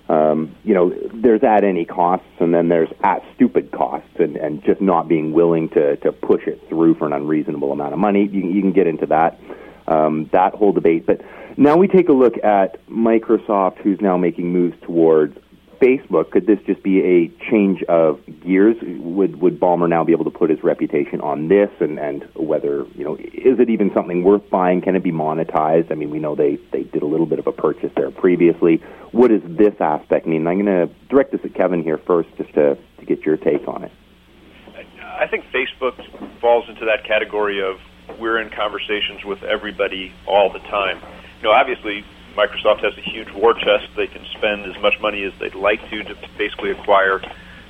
[0.08, 4.62] um, you know, there's at any costs, and then there's at stupid costs, and, and
[4.64, 8.26] just not being willing to, to push it through for an unreasonable amount of money.
[8.26, 9.40] You, you can get into that
[9.88, 11.06] um, that whole debate.
[11.06, 11.20] But
[11.56, 15.38] now we take a look at Microsoft, who's now making moves towards
[15.80, 18.76] Facebook, could this just be a change of gears?
[18.82, 22.86] Would would Ballmer now be able to put his reputation on this, and and whether
[22.94, 24.80] you know is it even something worth buying?
[24.80, 25.90] Can it be monetized?
[25.90, 28.82] I mean, we know they they did a little bit of a purchase there previously.
[29.12, 30.46] What does this aspect mean?
[30.46, 33.66] I'm going to direct this at Kevin here first, just to to get your take
[33.68, 33.92] on it.
[35.02, 37.80] I think Facebook falls into that category of
[38.18, 41.00] we're in conversations with everybody all the time.
[41.38, 42.04] You know, obviously
[42.36, 43.88] Microsoft has a huge war chest.
[43.96, 47.20] They can spend as much money as they'd like to to basically acquire,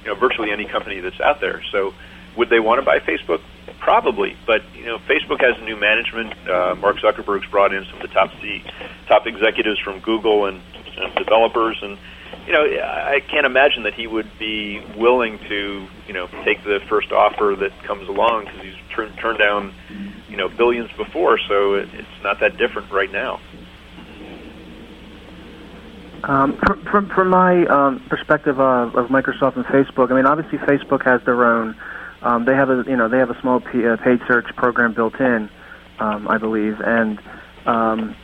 [0.03, 1.63] you know, virtually any company that's out there.
[1.71, 1.95] So,
[2.37, 3.41] would they want to buy Facebook?
[3.79, 6.35] Probably, but you know, Facebook has new management.
[6.49, 8.65] Uh, Mark Zuckerberg's brought in some of the top C,
[9.07, 10.61] top executives from Google and,
[10.99, 11.97] and developers, and
[12.47, 16.81] you know, I can't imagine that he would be willing to, you know, take the
[16.89, 19.75] first offer that comes along because he's turned turned down,
[20.29, 21.39] you know, billions before.
[21.39, 23.41] So it, it's not that different right now.
[26.27, 30.59] Um, from, from, from my um, perspective of, of Microsoft and Facebook, I mean, obviously
[30.59, 31.77] Facebook has their own.
[32.23, 34.93] Um, they have a you know they have a small p- uh, paid search program
[34.93, 35.49] built in,
[36.01, 37.21] um, I believe, and
[37.67, 38.17] um,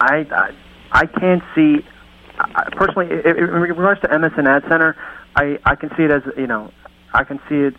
[0.00, 0.54] I, I
[0.92, 1.86] I can't see
[2.38, 4.96] I, personally in regards to MSN Ad Center,
[5.34, 6.70] I I can see it as you know
[7.14, 7.76] I can see it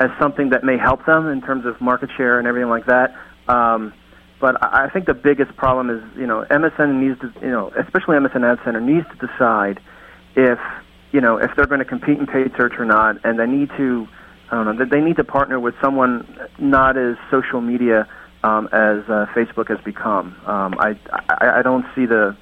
[0.00, 3.14] as something that may help them in terms of market share and everything like that.
[3.46, 3.92] Um,
[4.40, 8.16] but I think the biggest problem is, you know, MSN needs to, you know, especially
[8.16, 9.80] MSN Ad Center needs to decide
[10.34, 10.58] if,
[11.12, 13.68] you know, if they're going to compete in paid search or not, and they need
[13.76, 14.08] to,
[14.50, 16.26] I don't know, they need to partner with someone
[16.58, 18.08] not as social media
[18.42, 20.34] um, as uh, Facebook has become.
[20.46, 22.34] Um, I, I I don't see the,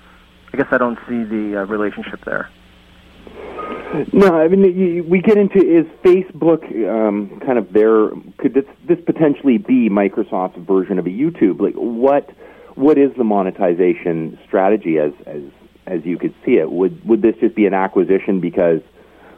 [0.53, 2.49] I guess I don't see the uh, relationship there.
[4.13, 8.99] No, I mean we get into is Facebook um, kind of their could this this
[9.05, 11.61] potentially be Microsoft's version of a YouTube?
[11.61, 12.31] Like what
[12.75, 15.43] what is the monetization strategy as as
[15.87, 16.71] as you could see it?
[16.71, 18.81] Would would this just be an acquisition because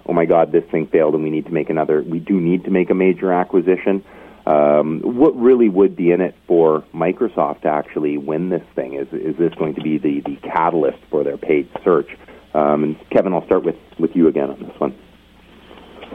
[0.06, 2.02] oh my God this thing failed and we need to make another?
[2.02, 4.04] We do need to make a major acquisition.
[4.46, 8.94] Um, what really would be in it for Microsoft to actually win this thing?
[8.94, 12.10] Is is this going to be the the catalyst for their paid search?
[12.54, 14.96] Um, and Kevin, I'll start with, with you again on this one.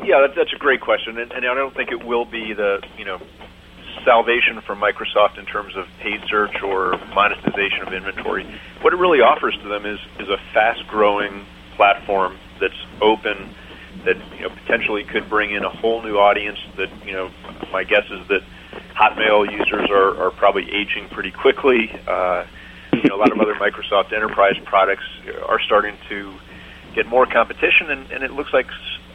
[0.04, 2.86] Yeah, that, that's a great question, and, and I don't think it will be the
[2.98, 3.20] you know
[4.04, 8.46] salvation for Microsoft in terms of paid search or monetization of inventory.
[8.82, 13.56] What it really offers to them is is a fast-growing platform that's open,
[14.04, 16.60] that you know potentially could bring in a whole new audience.
[16.78, 17.32] That you know,
[17.72, 18.42] my guess is that
[18.94, 21.90] Hotmail users are, are probably aging pretty quickly.
[22.08, 22.46] Uh,
[23.06, 25.06] you know, a lot of other Microsoft enterprise products
[25.48, 26.34] are starting to
[26.96, 28.66] get more competition, and, and it looks like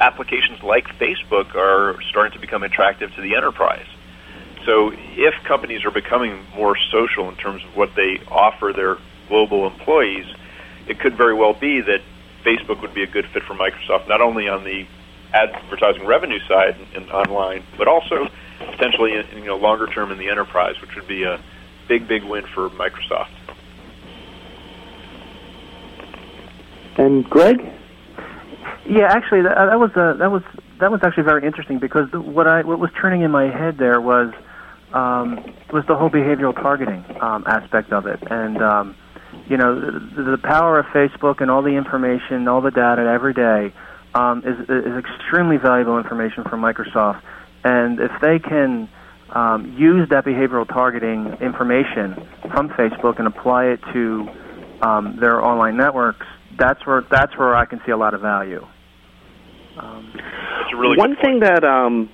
[0.00, 3.86] applications like Facebook are starting to become attractive to the enterprise.
[4.64, 9.66] So, if companies are becoming more social in terms of what they offer their global
[9.66, 10.26] employees,
[10.86, 12.00] it could very well be that
[12.44, 14.86] Facebook would be a good fit for Microsoft, not only on the
[15.34, 18.28] advertising revenue side and, in online, but also
[18.58, 21.40] potentially in, you know longer term in the enterprise, which would be a
[21.88, 23.30] big big win for Microsoft.
[26.96, 27.60] And Greg?
[28.88, 30.42] Yeah, actually, that, that was uh, that was
[30.80, 34.00] that was actually very interesting because what I what was turning in my head there
[34.00, 34.32] was
[34.92, 35.36] um,
[35.72, 38.96] was the whole behavioral targeting um, aspect of it, and um,
[39.48, 43.34] you know the, the power of Facebook and all the information, all the data every
[43.34, 43.72] day
[44.14, 47.22] um, is is extremely valuable information for Microsoft,
[47.62, 48.88] and if they can
[49.30, 52.14] um, use that behavioral targeting information
[52.50, 54.28] from Facebook and apply it to
[54.82, 56.26] um, their online networks,
[56.58, 58.66] that's where that's where I can see a lot of value.
[59.78, 62.10] Um, That's a really One good thing that um,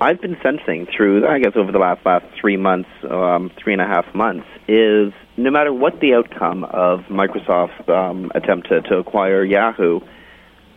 [0.00, 3.82] I've been sensing through, I guess, over the last last three months, um, three and
[3.82, 8.96] a half months, is no matter what the outcome of Microsoft's um, attempt to, to
[8.98, 10.00] acquire Yahoo,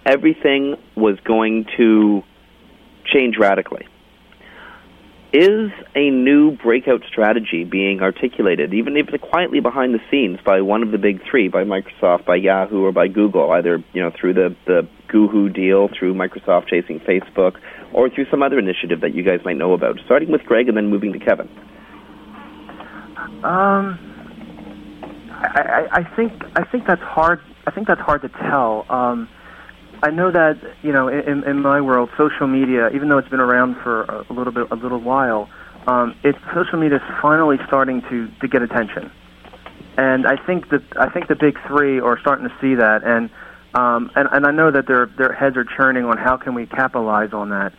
[0.06, 2.24] everything was going to
[3.06, 3.86] change radically.
[5.34, 10.84] Is a new breakout strategy being articulated, even if quietly behind the scenes, by one
[10.84, 14.36] of the big three, by Microsoft, by Yahoo, or by Google, either you know through
[14.36, 17.56] the the Goohoo deal, through Microsoft chasing Facebook,
[17.94, 20.00] or through some other initiative that you guys might know about?
[20.06, 21.50] Starting with Greg and then moving to Kevin.
[23.44, 23.98] Um,
[25.32, 27.42] I, I, I think I think that's hard.
[27.66, 28.86] I think that's hard to tell.
[28.88, 29.28] Um,
[30.04, 33.40] I know that you know in, in my world, social media, even though it's been
[33.40, 35.50] around for a little bit, a little while,
[35.88, 39.10] um, it social media is finally starting to to get attention,
[39.98, 43.30] and I think that I think the big three are starting to see that, and
[43.74, 46.66] um, and and I know that their their heads are churning on how can we
[46.66, 47.72] capitalize on that.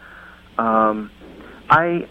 [0.57, 1.11] Um,
[1.69, 2.09] I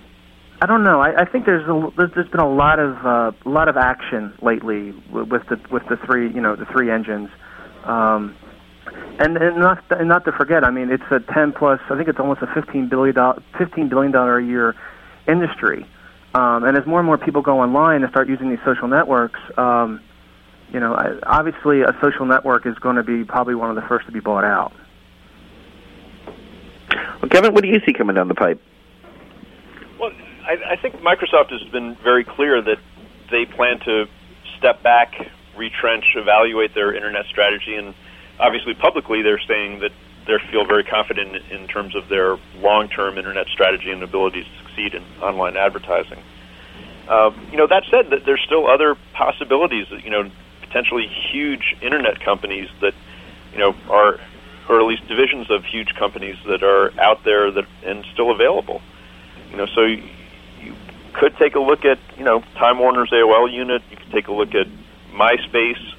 [0.62, 1.02] I don't know.
[1.02, 4.92] I, I think there's a, there's, been a lot of uh, lot of action lately
[5.12, 7.30] with the with the three you know the three engines,
[7.86, 8.36] um,
[9.20, 10.64] and and not and not to forget.
[10.64, 11.80] I mean, it's a 10 plus.
[11.90, 14.76] I think it's almost a 15 billion dollar 15 billion dollar a year
[15.28, 15.86] industry,
[16.34, 19.40] um, and as more and more people go online and start using these social networks,
[19.58, 20.02] um,
[20.72, 23.84] you know, I- obviously a social network is going to be probably one of the
[23.84, 24.74] first to be bought out.
[27.22, 28.62] Well, Kevin, what do you see coming down the pipe?
[30.00, 30.12] Well,
[30.46, 32.78] I, I think Microsoft has been very clear that
[33.32, 34.08] they plan to
[34.58, 35.14] step back,
[35.56, 37.94] retrench, evaluate their internet strategy, and
[38.40, 39.92] obviously publicly they're saying that
[40.26, 44.50] they feel very confident in, in terms of their long-term internet strategy and ability to
[44.64, 46.20] succeed in online advertising.
[47.08, 49.88] Uh, you know, that said, that there's still other possibilities.
[49.92, 50.32] That, you know,
[50.62, 52.94] potentially huge internet companies that
[53.52, 54.20] you know are,
[54.68, 58.82] or at least divisions of huge companies that are out there that and still available.
[59.52, 60.04] You know, so you,
[60.62, 60.76] you
[61.14, 63.84] could take a look at you know Time Warner's AOL unit.
[63.92, 64.68] You could take a look at
[65.12, 65.93] MySpace.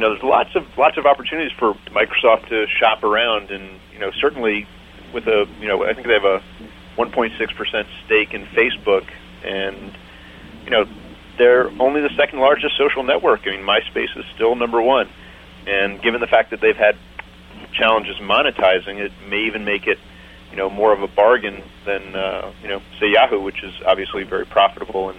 [0.00, 3.98] You know, there's lots of lots of opportunities for Microsoft to shop around, and you
[3.98, 4.66] know, certainly
[5.12, 6.42] with a you know, I think they have a
[6.96, 9.06] 1.6 percent stake in Facebook,
[9.44, 9.92] and
[10.64, 10.86] you know,
[11.36, 13.42] they're only the second largest social network.
[13.44, 15.10] I mean, MySpace is still number one,
[15.66, 16.96] and given the fact that they've had
[17.74, 19.98] challenges monetizing, it may even make it
[20.50, 24.24] you know more of a bargain than uh, you know say Yahoo, which is obviously
[24.24, 25.18] very profitable and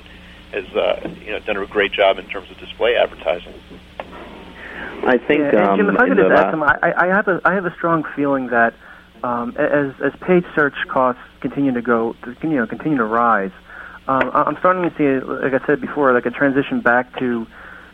[0.51, 3.53] has uh, you know done a great job in terms of display advertising.
[5.03, 7.27] I think Yeah, and Jim, um, if I could just add some, I, I have
[7.27, 8.73] a I have a strong feeling that
[9.23, 13.51] um, as as paid search costs continue to go, you know, continue to rise,
[14.07, 17.45] um, I'm starting to see, like I said before, like a transition back to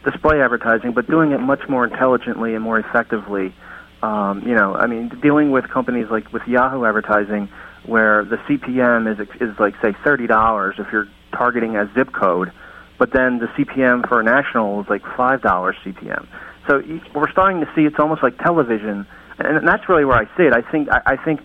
[0.04, 3.54] display advertising, but doing it much more intelligently and more effectively.
[4.02, 7.50] Um, you know, I mean, dealing with companies like with Yahoo advertising,
[7.86, 12.52] where the CPM is is like say thirty dollars if you're targeting a zip code,
[12.98, 16.28] but then the CPM for a national is like five dollars CPM.
[16.68, 16.82] So
[17.16, 19.08] we're starting to see it's almost like television,
[19.40, 20.54] and that's really where I see it.
[20.54, 21.42] I think I, think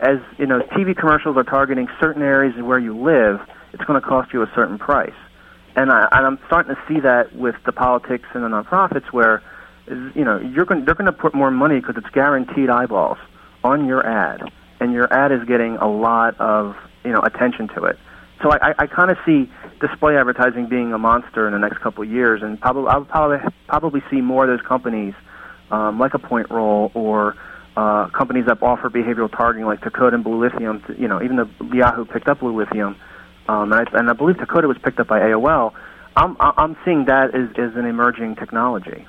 [0.00, 3.40] as you know, TV commercials are targeting certain areas where you live,
[3.72, 5.14] it's going to cost you a certain price,
[5.76, 9.42] and I, and I'm starting to see that with the politics and the nonprofits where
[9.86, 13.18] you know you're going they're going to put more money because it's guaranteed eyeballs
[13.62, 14.42] on your ad,
[14.80, 17.98] and your ad is getting a lot of you know attention to it.
[18.42, 22.02] So I, I, kind of see display advertising being a monster in the next couple
[22.02, 25.14] of years, and probably I'll probably probably see more of those companies
[25.70, 27.36] um, like a Point Roll or
[27.76, 30.82] uh, companies that offer behavioral targeting like Tacoda and Blue Lithium.
[30.86, 32.96] To, you know, even though Yahoo picked up Blue Lithium,
[33.48, 35.72] um, and, I, and I believe Tacoda was picked up by AOL.
[36.16, 39.06] I'm I'm seeing that as, as an emerging technology.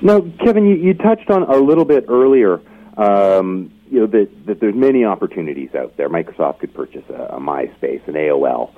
[0.00, 2.60] Now, Kevin, you, you touched on a little bit earlier,
[2.96, 6.08] um, you know, that, that there's many opportunities out there.
[6.08, 8.70] Microsoft could purchase a, a MySpace, an AOL,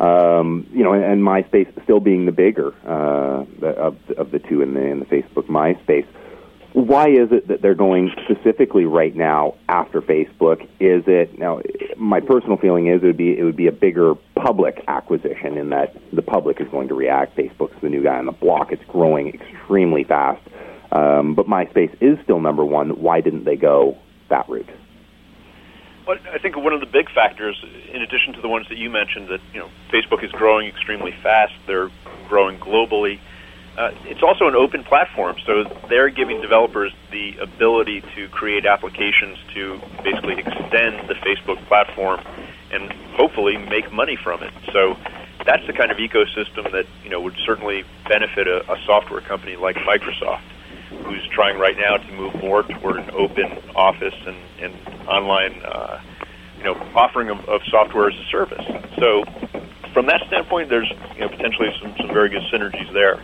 [0.00, 4.62] um, you know, and, and MySpace still being the bigger uh, of, of the two
[4.62, 6.06] in the, in the Facebook MySpace.
[6.72, 10.62] why is it that they're going specifically right now after Facebook?
[10.80, 11.62] Is it now?
[11.96, 15.70] My personal feeling is it would be it would be a bigger public acquisition in
[15.70, 17.36] that the public is going to react.
[17.36, 18.72] Facebook's the new guy on the block.
[18.72, 20.42] It's growing extremely fast,
[20.92, 23.00] um, but MySpace is still number one.
[23.00, 23.96] Why didn't they go
[24.28, 24.68] that route?
[26.06, 27.62] Well, I think one of the big factors,
[27.92, 31.12] in addition to the ones that you mentioned, that you know Facebook is growing extremely
[31.22, 31.52] fast.
[31.66, 31.90] They're
[32.28, 33.18] growing globally.
[33.76, 39.36] Uh, it's also an open platform, so they're giving developers the ability to create applications
[39.52, 42.20] to basically extend the Facebook platform
[42.72, 44.52] and hopefully make money from it.
[44.72, 44.96] So
[45.44, 49.56] that's the kind of ecosystem that you know would certainly benefit a, a software company
[49.56, 50.42] like Microsoft,
[51.36, 53.44] trying right now to move more toward an open
[53.76, 56.00] office and, and online, uh,
[56.56, 58.64] you know, offering of, of software as a service.
[58.98, 59.22] So
[59.92, 63.22] from that standpoint, there's you know potentially some, some very good synergies there.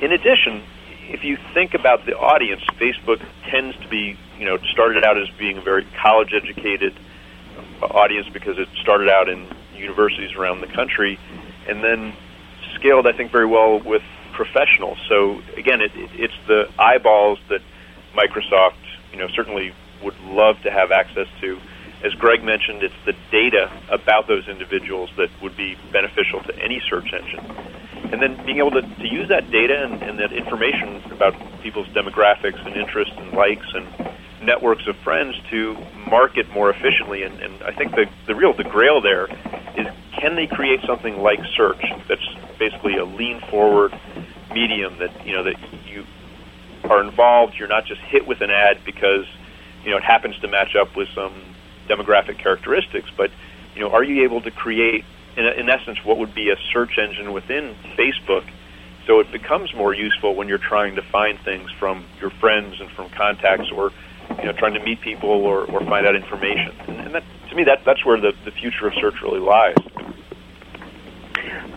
[0.00, 0.62] In addition,
[1.08, 3.20] if you think about the audience, Facebook
[3.50, 6.94] tends to be, you know, started out as being a very college educated
[7.82, 11.18] audience because it started out in universities around the country
[11.68, 12.12] and then
[12.76, 14.02] scaled, I think, very well with
[14.36, 14.98] professionals.
[15.08, 17.62] So again, it, it's the eyeballs that
[18.14, 18.76] Microsoft,
[19.10, 19.74] you know, certainly
[20.04, 21.58] would love to have access to.
[22.04, 26.80] As Greg mentioned, it's the data about those individuals that would be beneficial to any
[26.88, 27.76] search engine
[28.12, 31.88] and then being able to, to use that data and, and that information about people's
[31.88, 33.86] demographics and interests and likes and
[34.46, 35.76] networks of friends to
[36.08, 37.22] market more efficiently.
[37.22, 39.26] And, and I think the, the real the grail there
[39.76, 39.86] is
[40.18, 42.26] can they create something like search that's
[42.58, 43.92] basically a lean forward
[44.52, 46.06] medium that you know that you
[46.84, 47.54] are involved.
[47.58, 49.26] You're not just hit with an ad because
[49.84, 51.34] you know it happens to match up with some
[51.88, 53.30] demographic characteristics, but
[53.74, 55.04] you know are you able to create
[55.36, 58.44] in, in essence, what would be a search engine within Facebook.
[59.06, 62.90] So it becomes more useful when you're trying to find things from your friends and
[62.90, 63.92] from contacts, or
[64.38, 66.74] you know, trying to meet people or, or find out information.
[66.88, 69.76] And, and that, to me, that that's where the, the future of search really lies.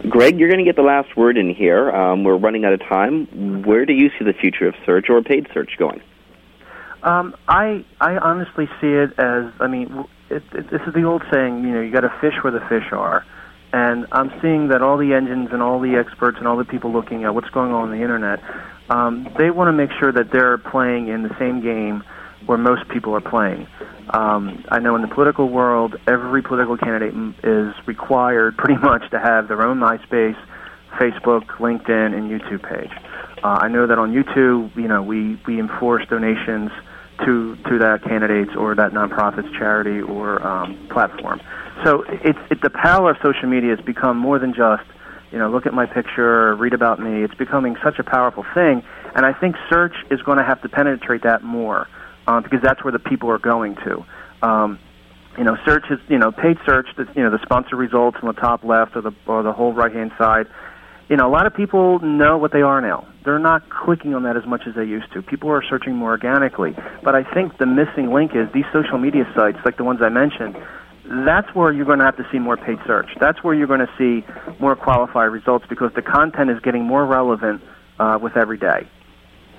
[0.10, 1.92] Greg, you're going to get the last word in here.
[1.92, 3.64] Um, we're running out of time.
[3.64, 6.02] Where do you see the future of search or paid search going?
[7.04, 11.24] Um, I I honestly see it as I mean, it, it, this is the old
[11.32, 11.64] saying.
[11.64, 13.26] You know, you got to fish where the fish are.
[13.72, 16.92] And I'm seeing that all the engines and all the experts and all the people
[16.92, 18.42] looking at what's going on in the internet,
[18.90, 22.04] um, they want to make sure that they're playing in the same game
[22.50, 23.68] where most people are playing.
[24.10, 29.20] Um, I know in the political world, every political candidate is required pretty much to
[29.20, 30.36] have their own MySpace,
[31.00, 32.90] Facebook, LinkedIn, and YouTube page.
[33.44, 36.72] Uh, I know that on YouTube, you know, we, we enforce donations
[37.24, 41.42] to to that candidate's or that nonprofit's charity or um, platform.
[41.84, 44.84] So it's it, the power of social media has become more than just
[45.32, 47.22] you know look at my picture, read about me.
[47.24, 48.84] It's becoming such a powerful thing,
[49.14, 51.88] and I think search is going to have to penetrate that more
[52.30, 54.06] uh, because that's where the people are going to.
[54.42, 54.80] Um,
[55.38, 56.88] you know, search is you know paid search.
[56.98, 59.74] The, you know the sponsor results on the top left or the or the whole
[59.74, 60.48] right hand side
[61.10, 63.08] you know, a lot of people know what they are now.
[63.26, 65.24] They're not clicking on that as much as they used to.
[65.24, 66.76] People are searching more organically.
[67.04, 70.10] But I think the missing link is these social media sites, like the ones I
[70.10, 70.56] mentioned,
[71.26, 73.10] that's where you're going to have to see more paid search.
[73.20, 74.24] That's where you're going to see
[74.60, 77.64] more qualified results because the content is getting more relevant
[77.98, 78.88] uh, with every day.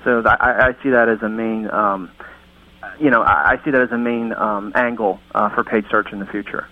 [0.05, 2.09] So I, I see that as a main, um,
[3.01, 6.19] you know, I see that as a main um, angle uh, for paid search in
[6.19, 6.67] the future.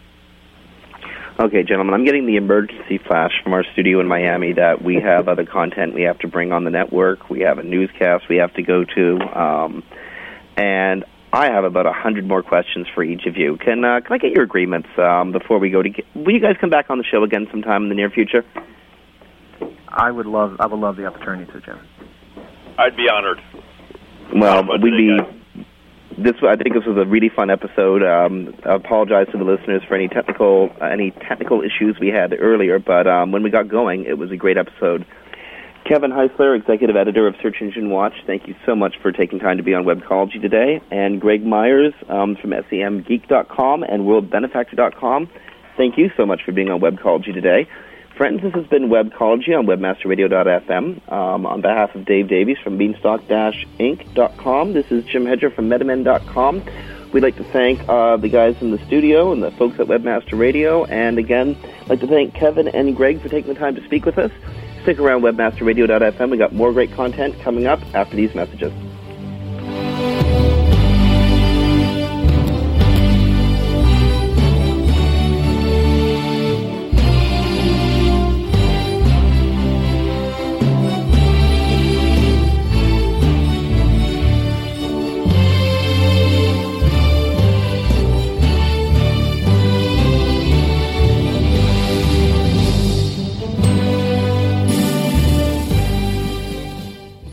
[1.39, 5.27] Okay, gentlemen, I'm getting the emergency flash from our studio in Miami that we have
[5.27, 7.29] other content we have to bring on the network.
[7.29, 9.83] We have a newscast we have to go to, um,
[10.57, 13.55] and I have about a hundred more questions for each of you.
[13.57, 15.89] Can uh, can I get your agreements um, before we go to?
[15.89, 18.43] Get, will you guys come back on the show again sometime in the near future?
[19.87, 21.79] I would love I would love the opportunity to, Jim.
[22.77, 23.41] I'd be honored.
[24.35, 25.17] Well, we'd be.
[25.17, 25.38] Guys?
[26.23, 28.03] This I think this was a really fun episode.
[28.03, 32.35] Um, I apologize to the listeners for any technical uh, any technical issues we had
[32.39, 35.05] earlier, but um, when we got going, it was a great episode.
[35.85, 39.57] Kevin Heisler, executive editor of Search Engine Watch, thank you so much for taking time
[39.57, 40.81] to be on Webcology today.
[40.91, 45.29] And Greg Myers um, from SEMGeek.com and WorldBenefactor.com,
[45.77, 47.67] thank you so much for being on Webcology today.
[48.19, 51.09] Friends, this has been Webcology on WebmasterRadio.fm.
[51.09, 56.61] Um, on behalf of Dave Davies from Beanstalk-Inc.com, this is Jim Hedger from Metamend.com.
[57.13, 60.37] We'd like to thank uh, the guys in the studio and the folks at Webmaster
[60.37, 60.83] Radio.
[60.83, 64.05] And again, I'd like to thank Kevin and Greg for taking the time to speak
[64.05, 64.33] with us.
[64.81, 66.29] Stick around WebmasterRadio.fm.
[66.29, 68.73] We got more great content coming up after these messages.